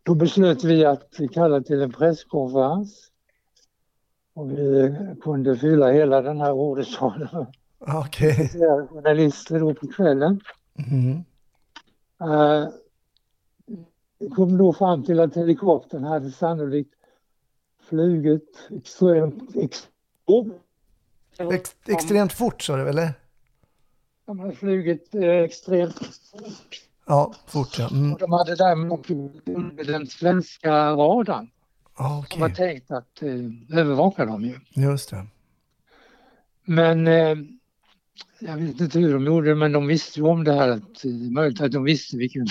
[0.02, 3.10] Då beslöt vi att vi kallade till en presskonferens.
[4.34, 7.46] Och vi kunde fylla hela den här ordersalen med
[7.96, 8.48] Okej.
[8.88, 10.40] journalister då på kvällen.
[10.92, 11.24] Mm.
[14.18, 16.94] Vi kom då fram till att helikoptern hade sannolikt
[17.88, 20.54] flugit extremt, extremt
[21.52, 23.12] Ex extremt fort sa du eller?
[24.26, 26.00] de hade flugit eh, extremt
[27.06, 27.88] Ja, fort ja.
[27.92, 28.12] Mm.
[28.12, 29.14] och de hade därmed också
[29.84, 31.50] den svenska radarn
[31.98, 34.83] Ja, som var tänkt att eh, övervaka dem ju.
[34.83, 35.26] just det.
[36.64, 37.37] Men eh,
[38.38, 40.68] jag vet inte hur de gjorde men de visste ju om det här.
[40.68, 42.46] Att, det är möjligt att de visste vilken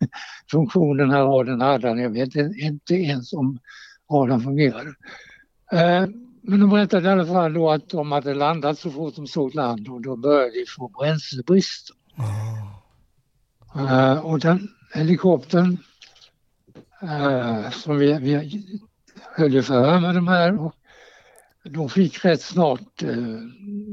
[0.50, 2.02] funktion den här radarn hade.
[2.02, 3.58] Jag vet inte ens om
[4.10, 4.94] radarn fungerade.
[5.72, 6.06] Eh,
[6.42, 9.54] men de berättade i alla fall då att de hade landat så fort de såg
[9.54, 11.90] land och då började de få bränslebrist.
[12.16, 12.78] Ah.
[13.80, 15.78] Eh, och den helikoptern
[17.02, 18.60] eh, som vi, vi
[19.36, 20.74] höll ju förhör med de här och
[21.62, 23.16] de fick rätt snart eh,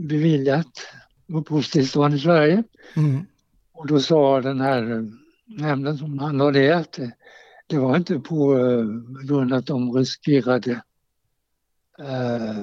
[0.08, 0.88] beviljat
[1.28, 2.63] uppehållstillstånd i Sverige.
[2.95, 3.26] Mm.
[3.74, 5.04] Och då sa den här eh,
[5.45, 7.12] nämnden som handlade det att det,
[7.67, 8.86] det var inte på eh,
[9.28, 10.82] grund att de riskerade
[12.00, 12.56] eh,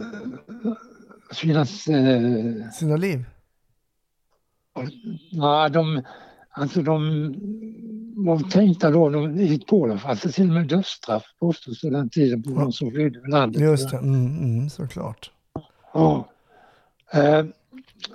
[1.32, 1.60] sina...
[1.60, 3.24] Eh, Sina liv?
[5.30, 6.02] ja, de,
[6.52, 7.34] alltså de
[8.16, 12.10] var tänkta då, de, i Polen fanns det till och med dödsstraff påstås det den
[12.10, 13.62] tiden på de som flydde landet.
[13.62, 15.30] Just det, mm, mm, såklart.
[15.94, 16.28] Ja.
[17.12, 17.44] Eh,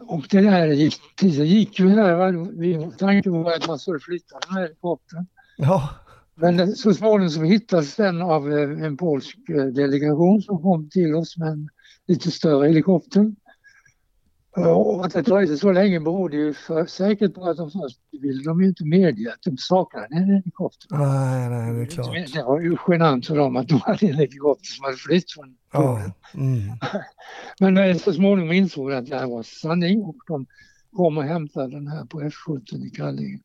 [0.08, 2.15] och det där gick, tiden gick ju här.
[2.15, 2.50] Va?
[2.54, 5.26] Vi, tanken var att man skulle flytta den här helikoptern.
[5.58, 5.89] Ja,
[6.36, 11.15] Men så småningom så hittades den av eh, en polsk eh, delegation som kom till
[11.15, 11.69] oss med en
[12.08, 13.36] lite större helikopter.
[14.58, 18.43] Och att det dröjde så länge berodde ju för, säkert på att de först ville
[18.43, 20.88] de ju inte medge att de saknade en helikopter.
[20.89, 22.34] nej, nej, det är klart.
[22.34, 25.58] Det var ju genant för dem att de hade en helikopter som hade flytt från
[25.74, 26.02] Ja,
[26.34, 26.62] mm.
[27.76, 30.46] Men så småningom insåg de att det här var sanning och de
[30.96, 33.39] kom och hämtade den här på F17 i Kallinge.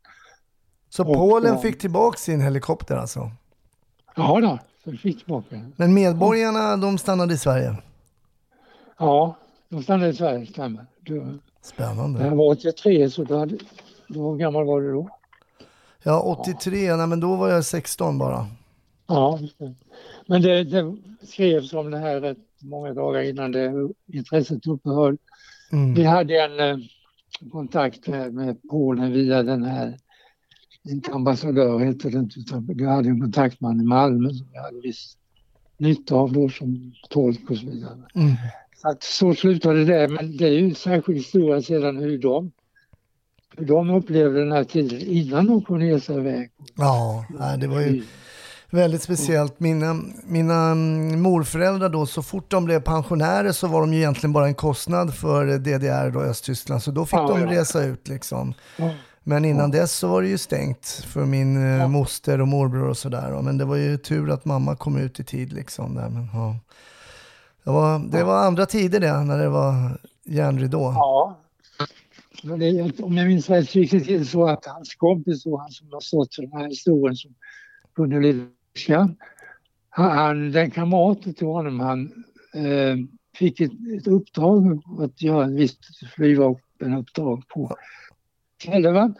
[0.88, 3.30] Så Och, Polen fick tillbaka sin helikopter alltså?
[4.16, 4.58] Ja då,
[4.90, 5.72] vi fick tillbaka den.
[5.76, 7.76] Men medborgarna, de stannade i Sverige?
[8.98, 9.36] Ja,
[9.68, 10.86] de stannade i Sverige, stämmer.
[11.06, 12.30] Det det här Spännande.
[12.30, 13.58] var 83 så då hade,
[14.08, 15.08] då, hur gammal var du då?
[16.02, 18.46] Ja, 83, nej men då var jag 16 bara.
[19.06, 19.38] Ja,
[20.26, 25.16] men det, det skrevs om det här rätt många dagar innan det intresset upphörde.
[25.72, 25.94] Mm.
[25.94, 26.86] Vi hade en eh,
[27.52, 29.98] kontakt med, Polen via den här,
[30.84, 34.80] inte ambassadör heter det inte, utan vi hade en kontaktman i Malmö som vi hade
[34.80, 35.16] viss
[35.76, 37.98] nytta av då som tolk och så vidare.
[38.14, 38.32] Mm.
[38.82, 42.52] Att så slutade det, men det är ju en särskild historia sedan hur de,
[43.56, 46.50] hur de upplevde den här tiden innan de kunde ge sig iväg.
[46.76, 47.24] Ja,
[47.60, 48.02] det var ju
[48.70, 49.60] väldigt speciellt.
[49.60, 49.94] Mina,
[50.26, 50.74] mina
[51.16, 55.14] morföräldrar då, så fort de blev pensionärer så var de ju egentligen bara en kostnad
[55.14, 56.82] för DDR då, Östtyskland.
[56.82, 58.54] Så då fick Ja, de resa ut liksom.
[58.76, 58.90] Ja.
[59.24, 61.88] Men innan dess så var det ju stängt för min eh, Ja.
[61.88, 63.42] moster och morbror och sådär.
[63.42, 65.94] Men det var ju tur att mamma kom ut i tid liksom.
[65.94, 66.08] Där.
[66.08, 66.56] Men, ja.
[67.64, 70.82] Det, var, det var andra tider det, när det var järnridå.
[70.82, 71.38] Ja.
[72.42, 75.60] Men det, om jag minns rätt så gick det till så att hans kompis och
[75.60, 77.34] han som har stått för den här historien som
[77.94, 78.46] kunde lite
[79.90, 82.96] han, den kamraten till honom, han eh,
[83.36, 85.78] fick ett, ett uppdrag att göra ett visst
[86.14, 87.76] flygvapenuppdrag på
[88.58, 89.14] Källevan.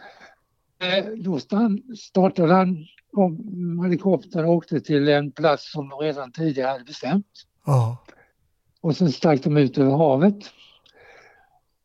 [0.79, 6.31] Eh, då stan, startade han kom, helikoptern och åkte till en plats som de redan
[6.31, 7.25] tidigare hade bestämt.
[7.65, 7.97] Ja.
[8.83, 10.35] Och sen stack de ut över havet.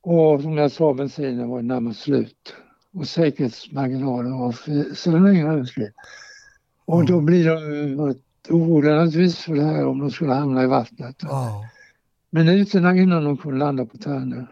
[0.01, 2.55] Och som jag sa, bensinen var närmast slut.
[2.95, 4.55] Och säkerhetsmarginalen var
[4.95, 5.93] så länge överskrid.
[6.85, 8.15] Och då blir de
[8.49, 11.17] oroliga naturligtvis för det här om de skulle hamna i vattnet.
[11.21, 11.69] ja.
[12.31, 14.45] Minuterna innan de kunde landa på Tärnö.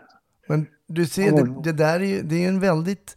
[0.47, 3.17] Men du ser, det, det där är ju, det är en väldigt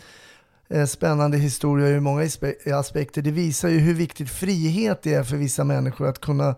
[0.70, 2.28] eh, spännande historia ur många
[2.74, 3.22] aspekter.
[3.22, 6.56] Det visar ju hur viktigt frihet är för vissa människor att kunna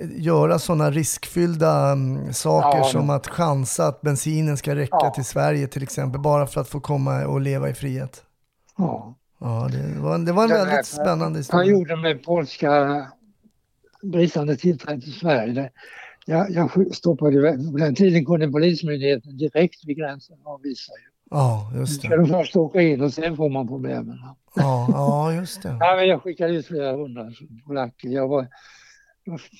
[0.00, 5.10] göra sådana riskfyllda mm, saker Ja, som att chansa att bensinen ska räcka Ja.
[5.14, 8.22] till Sverige till exempel, bara för att få komma och leva i frihet.
[8.78, 9.14] Ja.
[9.40, 11.64] Ja, det var, det var en Den här väldigt spännande historia.
[11.64, 13.06] Perioden med polska
[14.02, 15.70] bristande tillträde till Sverige.
[16.26, 17.58] Jag, jag stoppade.
[17.72, 20.92] På den tiden kunde Polismyndigheten direkt vid gränsen avvisa.
[20.92, 21.10] ju.
[21.30, 22.16] Ja, just ska det.
[22.16, 24.18] de först åka in och sen får man problemen.
[24.54, 25.76] Ja, ja just det.
[25.80, 27.32] Ja, men jag skickade ut flera hundra
[27.66, 28.08] polacker.
[28.08, 28.46] Jag var,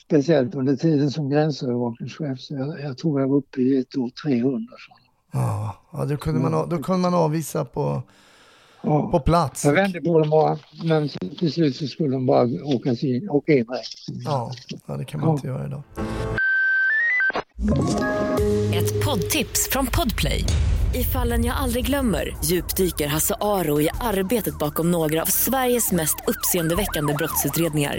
[0.07, 4.11] speciellt under tiden som gränsövervakningschef så jag, jag tror jag var uppe i ett år
[4.27, 4.73] 300.
[4.79, 4.93] Så.
[5.33, 8.03] Ja, ja då, kunde man, då kunde man avvisa på,
[8.83, 9.21] på Ja.
[9.25, 9.65] plats.
[9.65, 13.53] Jag vände på dem bara, men till slut så skulle de bara åka in, åka
[13.53, 14.05] in direkt.
[14.25, 14.53] Ja,
[14.87, 15.35] ja, det kan man Ja.
[15.35, 15.83] inte göra idag.
[18.75, 20.45] Ett poddtips från Podplay.
[20.95, 26.17] I fallen jag aldrig glömmer djupdyker Hasse Aro i arbetet bakom några av Sveriges mest
[26.27, 27.99] uppseendeväckande brottsutredningar.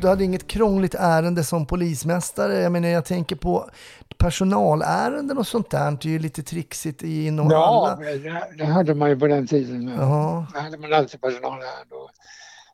[0.00, 2.54] Du hade inget krångligt ärende som polismästare.
[2.58, 3.70] Jag menar, jag tänker på
[4.18, 5.90] personalärenden och sånt där.
[6.02, 8.04] Det är ju lite trixigt inom Ja, alla.
[8.12, 9.88] det, det hade man ju på den tiden.
[9.88, 10.46] Jaha.
[10.54, 11.94] Det hade man alltid personalärende.
[11.94, 12.10] och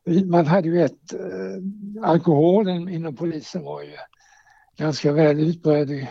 [0.05, 1.13] vi- Man hade ju ett...
[1.13, 3.93] Eh, alkoholen inom polisen var ju
[4.77, 6.07] ganska väl utbredd.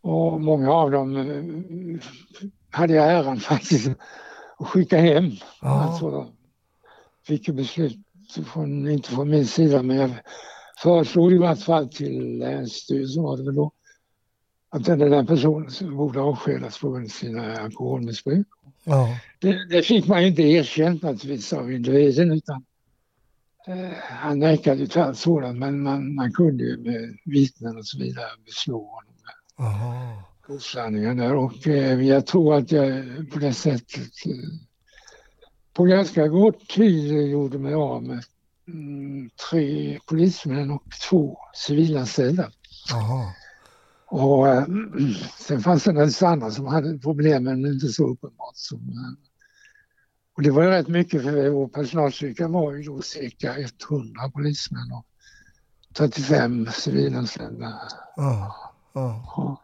[0.00, 2.04] Och många av dem eh,
[2.70, 3.88] hade jag äran faktiskt
[4.58, 5.30] att skicka hem.
[5.62, 5.82] Ja.
[5.82, 6.26] Alltså, de
[7.26, 7.96] fick ju beslut,
[8.32, 10.10] från, inte från min sida, men jag
[10.82, 13.72] föreslog i vart fall till Länsstyrelsen var det väl då,
[14.70, 18.46] att den, den personen borde avskedas på grund av sina alkoholmissbruk.
[18.84, 19.18] Ja.
[19.40, 22.64] Det, det fick man ju inte erkänt naturligtvis av individen utan
[23.66, 27.86] eh, han nekade ju till allt sådant men man, man kunde ju med vittnen och
[27.86, 29.14] så vidare beslå honom
[29.58, 34.32] med osanningar där och eh, jag tror att jag på det sättet eh,
[35.72, 38.24] på ganska kort tid gjorde mig av med
[38.68, 42.50] mm, tre polismän och två civilanställda.
[42.90, 43.32] Jaha.
[44.06, 44.64] Och eh,
[45.38, 48.54] sen fanns det naturligtvis andra som hade problem men inte så uppenbart.
[48.56, 49.28] Som, eh,
[50.36, 54.92] och det var ju rätt mycket för vår personalstyrka var ju då cirka 100 polismän
[54.92, 55.06] och
[55.94, 57.80] 35 civilanställda.
[58.16, 58.56] Ja.
[58.92, 59.24] Ja.
[59.36, 59.62] Ja.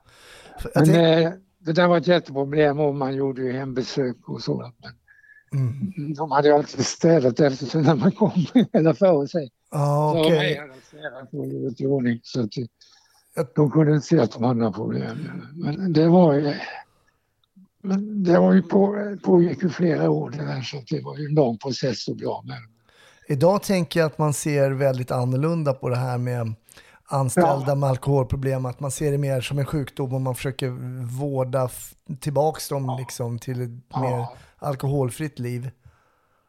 [0.74, 4.74] Men eh, det där var ett jätteproblem och man gjorde ju hembesök och sådant.
[4.82, 4.92] Men
[5.52, 6.14] mm.
[6.14, 9.50] de hade alltid städat efter sig när man kom, eller före sig.
[9.70, 10.38] Ja, Före okej.
[10.38, 12.20] mig hade de städat och gjort i ordning.
[12.22, 12.40] Så
[13.36, 15.18] att de kunde inte se att de hade några problem.
[15.54, 16.54] Men det var ju...
[17.82, 21.18] Men det var ju på, pågick ju flera år det där så att det var
[21.18, 22.56] ju en lång process att bli av med.
[23.28, 26.54] Idag tänker jag att man ser väldigt annorlunda på det här med
[27.04, 27.74] anställda Ja.
[27.74, 28.66] med alkoholproblem.
[28.66, 30.68] Att man ser det mer som en sjukdom och man försöker
[31.18, 31.68] vårda
[32.20, 34.00] tillbaks dem liksom till ett Ja.
[34.00, 34.26] mer
[34.58, 35.70] alkoholfritt liv.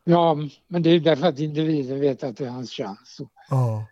[0.03, 3.17] Ja, men det är därför att individen vet att det är hans chans.
[3.49, 3.85] Ja.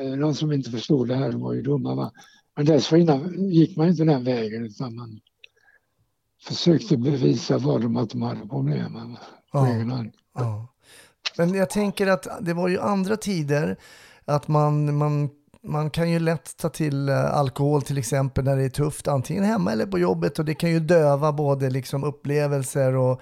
[0.00, 1.94] eh, någon som inte förstod det här var ju dumma.
[1.94, 2.12] Va?
[2.56, 5.20] Men dessförinnan gick man inte den vägen utan man
[6.42, 8.92] försökte bevisa för dem att de hade problem.
[9.52, 9.66] På Ja.
[9.68, 10.12] egen hand.
[10.34, 10.68] Ja.
[11.38, 13.76] Men jag tänker att det var ju andra tider,
[14.24, 15.30] att man, man,
[15.62, 19.44] man kan ju lätt ta till eh, alkohol till exempel när det är tufft, antingen
[19.44, 23.20] hemma eller på jobbet och det kan ju döva både liksom upplevelser och,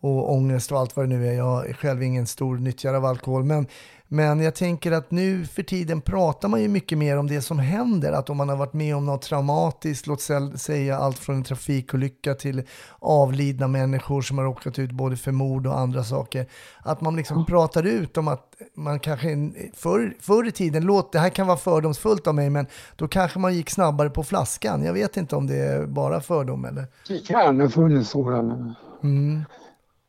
[0.00, 1.32] och ångest och allt vad det nu är.
[1.32, 3.66] Jag är själv ingen stor nyttjare av alkohol, men,
[4.08, 7.58] men jag tänker att nu för tiden pratar man ju mycket mer om det som
[7.58, 11.36] händer, att om man har varit med om något traumatiskt, låt sä- säga allt från
[11.36, 12.62] en trafikolycka till
[12.98, 16.46] avlidna människor som har råkat ut både för mord och andra saker,
[16.82, 21.18] att man liksom pratar ut om att man kanske förr, förr i tiden, låt, det
[21.18, 24.84] här kan vara fördomsfullt av mig, men då kanske man gick snabbare på flaskan.
[24.84, 26.86] Jag vet inte om det är bara fördom eller?
[27.08, 28.74] Det kan ha funnits sådana.
[29.02, 29.44] Mm.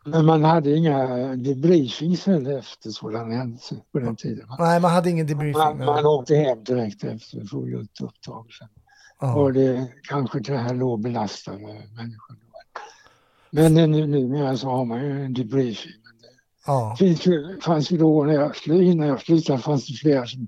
[0.07, 4.47] Men man hade inga debriefings efter sådana händelser på den tiden.
[4.59, 5.57] Nej, man hade ingen debriefing.
[5.57, 8.45] Man, man åkte hem direkt efter för att göra ett upptag.
[8.59, 8.67] Sen.
[9.19, 9.35] Ja.
[9.35, 12.37] Och det kanske det här låg belastade människor.
[13.49, 15.91] Men nu, numera så har man ju en debriefing.
[16.65, 16.95] Ja.
[16.99, 20.47] finns ju, fanns ju då när jag, innan jag slutade fanns det flera som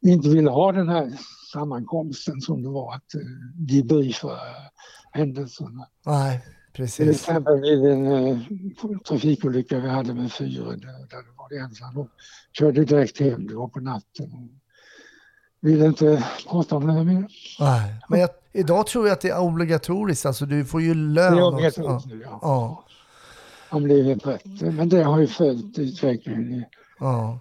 [0.00, 1.12] inte ville ha den här
[1.52, 3.20] sammankomsten som det var att uh,
[3.54, 4.38] debriefa
[5.12, 5.86] händelserna.
[6.06, 7.10] Nej, Till precis.
[7.10, 8.38] exempel vid en eh,
[9.08, 11.94] trafikolycka vi hade med fyra där, det var ensam.
[11.94, 12.08] De
[12.52, 14.32] körde direkt hem, det var på natten.
[14.32, 14.48] Och
[15.68, 17.26] ville inte prata om det mer.
[17.60, 17.94] Nej.
[18.08, 21.32] Men jag, Idag tror jag att det är obligatoriskt, alltså du får ju lön.
[21.36, 22.14] Det är obligatoriskt Ja.
[22.16, 22.38] nu, ja.
[22.42, 22.84] Ja.
[23.68, 24.44] Har blivit rätt.
[24.60, 26.64] Men det har ju följt utvecklingen
[27.00, 27.38] Ja.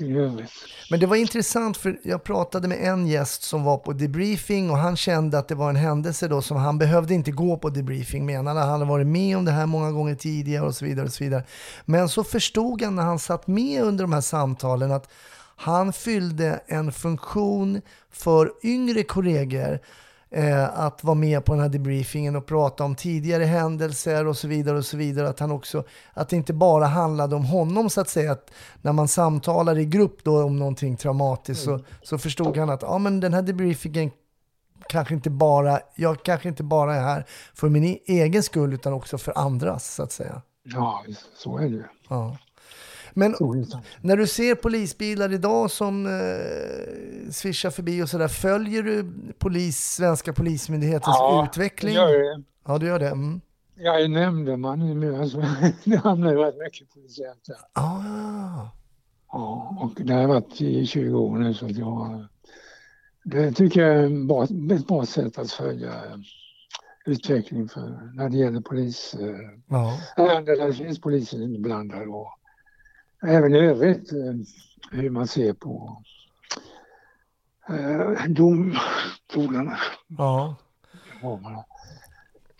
[0.00, 0.50] i övrigt.
[0.90, 4.76] Men det var intressant för jag pratade med en gäst som var på debriefing och
[4.78, 8.26] han kände att det var en händelse då som han behövde inte gå på debriefing
[8.26, 8.60] menade.
[8.60, 11.06] Han hade varit med om det här många gånger tidigare och så vidare.
[11.06, 11.44] Och så vidare.
[11.84, 15.08] Men så förstod han när han satt med under de här samtalen att
[15.56, 17.80] han fyllde en funktion
[18.12, 19.80] för yngre kollegor
[20.32, 24.48] eh, att vara med på den här debriefingen och prata om tidigare händelser och så
[24.48, 25.28] vidare och så vidare.
[25.28, 28.32] Att han också, att det inte bara handlade om honom så att säga.
[28.32, 28.50] Att
[28.82, 32.98] när man samtalar i grupp då om någonting traumatiskt så, så förstod han att ja,
[32.98, 34.10] men den här debriefingen
[34.88, 38.92] kanske inte bara, jag kanske inte bara är här för min e- egen skull utan
[38.92, 40.42] också för andras så att säga.
[40.62, 41.04] Ja,
[41.36, 41.84] så är det ju.
[42.08, 42.36] Ja.
[43.14, 43.80] Men det.
[44.00, 50.32] när du ser polisbilar idag som eh, svischar förbi och sådär, följer du polis, svenska
[50.32, 51.94] polismyndighetens utveckling?
[51.94, 53.08] Jag är, Ja, du gör det?
[53.08, 53.40] Mm.
[53.74, 55.38] jag är nämndeman numera så
[55.84, 57.56] det hamnar ju rätt mycket polisiärt där.
[57.72, 58.68] Ah,
[59.32, 62.26] Ja, och det har jag varit i 20 år nu så att jag,
[63.24, 66.16] det tycker jag är bra, ett bra sätt att följa eh,
[67.06, 69.36] utvecklingen för, när det gäller polis, eh,
[69.68, 69.98] ja.
[70.16, 72.38] där det finns poliser inblandade och
[73.22, 74.34] även i övrigt eh,
[74.90, 76.02] hur man ser på
[77.68, 79.78] eh, domstolarna.
[80.18, 80.56] ja.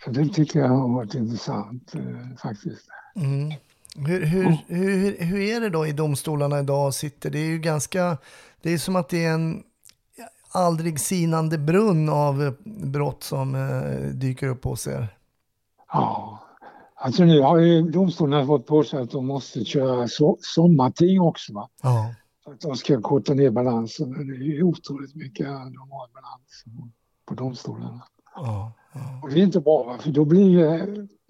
[0.03, 2.87] Så det tycker jag har varit intressant eh, faktiskt.
[3.15, 3.53] Mm.
[3.95, 7.29] Hur, hur, hur, hur är det då i domstolarna idag sitter?
[7.29, 8.17] Det är ju ganska,
[8.61, 9.63] det är som att det är en
[10.51, 13.53] aldrig sinande brunn av brott som
[14.13, 15.07] dyker upp hos er.
[15.87, 16.39] Ja,
[17.03, 21.53] alltså nu har ju domstolarna fått på sig att de måste köra so sommarting också.
[21.53, 21.69] Va?
[21.81, 22.15] Ja.
[22.43, 24.11] För att de ska korta ner balansen.
[24.11, 26.63] Men det är ju otroligt mycket de har balans
[27.25, 28.03] på domstolarna.
[28.35, 28.71] Ja.
[29.23, 29.97] Och det är inte bra va?
[29.99, 30.59] för då blir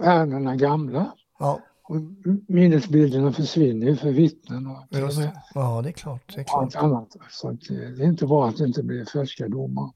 [0.03, 1.13] ärendena gamla.
[1.39, 1.95] Ja, Och
[2.47, 4.83] minnesbilderna försvinner ju för vittnen och.
[5.53, 6.33] Ja, det är klart.
[6.35, 6.83] Det är allt klart.
[6.83, 7.15] annat.
[7.29, 7.55] Så eh,
[7.97, 9.91] det är inte bra att det inte blir färska domar.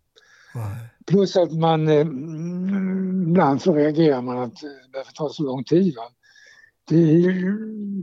[1.06, 2.08] Plus att man eh,
[3.30, 5.96] ibland så reagerar man att eh, det behöver ta så lång tid.
[5.96, 6.04] Va?
[6.90, 6.96] Det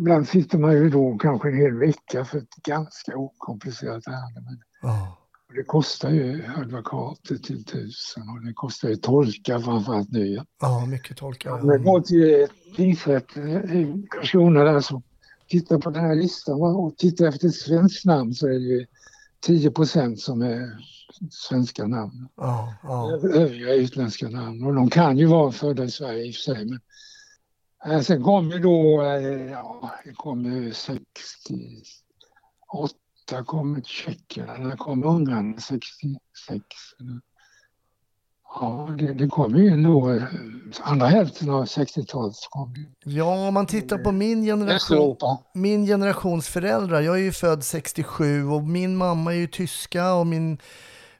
[0.00, 4.40] ibland sitter man ju då kanske en hel vecka för ett ganska okomplicerat ärende.
[4.40, 5.18] Men Ja.
[5.54, 10.26] det kostar ju advokater till tusen och det kostar ju tolkar framförallt nu.
[10.26, 10.44] Ja.
[10.60, 11.84] ja, mycket tolkar jag jag.
[11.84, 12.46] går till
[12.76, 15.02] tingsrätten i Karlskrona där så
[15.48, 18.86] titta på den här listan och titta efter ett svenskt namn så är det ju
[19.46, 20.70] 10 procent som är
[21.30, 22.28] svenska namn.
[22.36, 23.10] Ja, ja.
[23.34, 24.66] övriga utländska namn.
[24.66, 26.64] Och de kan ju vara födda i Sverige i och för sig.
[26.64, 26.80] Men,
[27.86, 33.74] eh, sen kom ju då, eh, ja, det kom ju 68 kom
[34.36, 36.64] eller kom Ungern 66.
[37.00, 37.20] eller-
[38.60, 40.22] Ja, det, det kom ju nog, eh,
[40.82, 43.10] andra hälften av 60-talet så kom det.
[43.10, 45.16] ja, om man tittar på min generation,
[45.54, 47.00] min generations föräldrar.
[47.00, 50.58] Jag är ju född 67 och min mamma är ju tyska och min,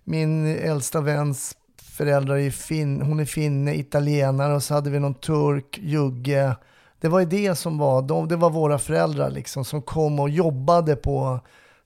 [0.05, 5.15] min äldsta väns föräldrar är fin, hon är finne, italienare och så hade vi någon
[5.15, 6.57] turk, jugge.
[7.01, 10.29] Det var ju det som var, de, det var våra föräldrar liksom som kom och
[10.31, 11.41] jobbade på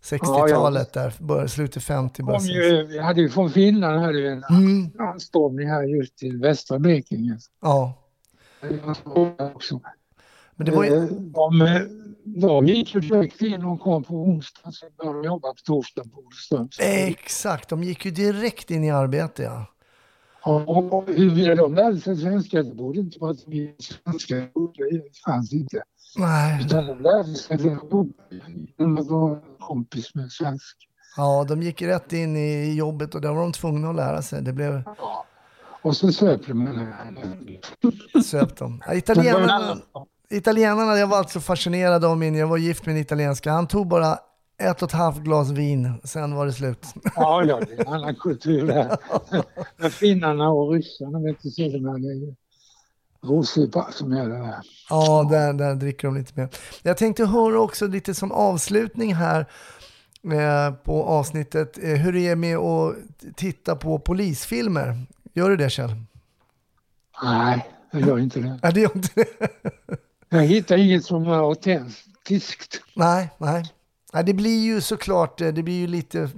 [0.04, 2.58] 60-talet där, började, slutet 50, början Kom 60.
[2.58, 6.78] ju, vi hade ju från Finland hade vi en Mm, anstormning här just till västra
[6.78, 7.38] Blekinge.
[7.62, 7.94] ja,
[8.60, 9.80] Det var så också.
[10.58, 11.80] Men det var ju, Eh, De, eh,
[12.24, 16.02] de gick ju direkt in och kom på onsdag så började de jobba på torsdag
[16.04, 16.68] på Olofström.
[16.80, 19.66] exakt, de gick ju direkt in i arbete ja.
[20.66, 25.52] Och huruvida de lärde sig svenska, det borde inte vara att de svenska, det fanns
[25.52, 25.82] inte.
[26.18, 27.78] Nej, Utan de lärde sig det
[28.78, 30.76] genom att vara kompis med svensk.
[31.16, 34.42] ja, de gick rätt in i jobbet och där var de tvungna att lära sig.
[34.42, 34.82] Det blev
[35.82, 38.22] Och så söp de här.
[38.22, 38.82] söp de.
[38.86, 39.76] Ja, italienarna,
[40.30, 43.52] italienarna, jag var alltså fascinerad av min, jag var gift med en italienska.
[43.52, 44.18] Han tog bara
[44.58, 46.86] ett och ett halvt glas vin, sen var det slut.
[47.16, 48.96] Ja, ja, det är en annan kultur där.
[49.76, 52.34] Men finnarna och ryssarna vet du det är ju
[53.22, 54.56] rossypa som gäller där.
[54.90, 56.48] Ja, där, där dricker de lite mer.
[56.82, 59.46] Jag tänkte höra också lite som avslutning här
[60.24, 62.96] eh, på avsnittet, eh, hur det är med att
[63.36, 65.06] titta på polisfilmer.
[65.34, 65.90] Gör du det Kjell?
[67.22, 68.58] Nej, jag gör inte det.
[68.62, 69.48] Nej, det gör inte det.
[70.28, 72.80] Jag hittar inget som är autentiskt.
[72.94, 73.64] Nej, nej.
[74.12, 76.28] Nej, det blir ju såklart, eh, det blir ju lite Ja,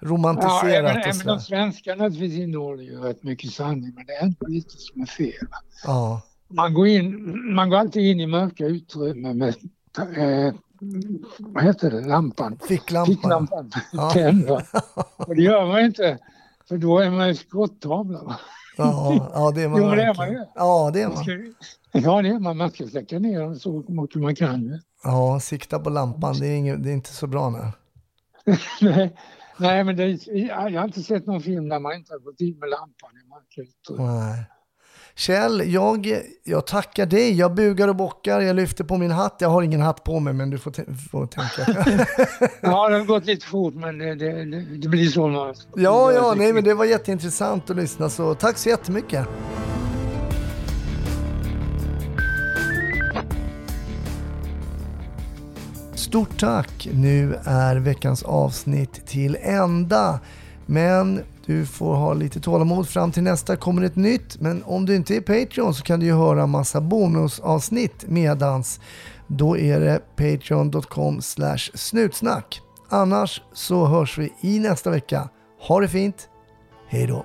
[0.00, 1.32] romantiserat även, och även sådär.
[1.34, 5.06] de svenska naturligtvis innehåller ju rätt mycket sanning, men det är ändå lite som är
[5.06, 5.46] fel.
[5.84, 9.48] Ja, Man går, in, man går alltid in i mörka utrymmen med,
[10.16, 10.54] eh,
[11.38, 12.58] vad heter det, lampan?
[12.68, 13.14] ficklampan.
[13.14, 14.10] Ficklampan Ja.
[14.14, 14.48] tänd.
[14.48, 14.62] va?
[15.16, 16.18] Och det gör man inte
[16.68, 18.38] För då är man ju skottavla.
[18.76, 20.44] Ja, ja det är man Jo, det är man ju.
[20.54, 21.24] Ja, det är Man
[21.92, 22.56] ja, det är man.
[22.56, 24.80] Man ska släcka ner dem så mycket man kan.
[25.04, 27.72] Ja, sikta på lampan, det är, inget, det är inte så bra nu.
[28.80, 29.16] Nej,
[29.58, 32.58] nej, men det, jag har inte sett någon film där man inte har gått in
[32.58, 33.98] med lampan i mörkret.
[33.98, 34.44] Nej.
[35.18, 37.32] Kjell, jag, jag tackar dig.
[37.32, 39.36] Jag bugar och bockar, jag lyfter på min hatt.
[39.38, 40.72] Jag har ingen hatt på mig, men du får,
[41.10, 41.84] får tänka.
[42.60, 44.44] Ja, det har gått lite fort, men det, det,
[44.76, 45.54] det, blir så.
[45.76, 49.28] Ja, ja, nej, men det var jätteintressant att lyssna, så tack så jättemycket.
[56.08, 56.88] Stort tack!
[56.92, 60.20] Nu är veckans avsnitt till ända.
[60.66, 62.88] Men du får ha lite tålamod.
[62.88, 64.40] Fram till nästa kommer ett nytt.
[64.40, 68.80] Men om du inte är Patreon så kan du ju höra massa bonusavsnitt medans.
[69.26, 72.60] Då är det patreon.com slash snutsnack.
[72.88, 75.28] Annars så hörs vi i nästa vecka.
[75.68, 76.28] Ha det fint.
[76.88, 77.24] Hej då!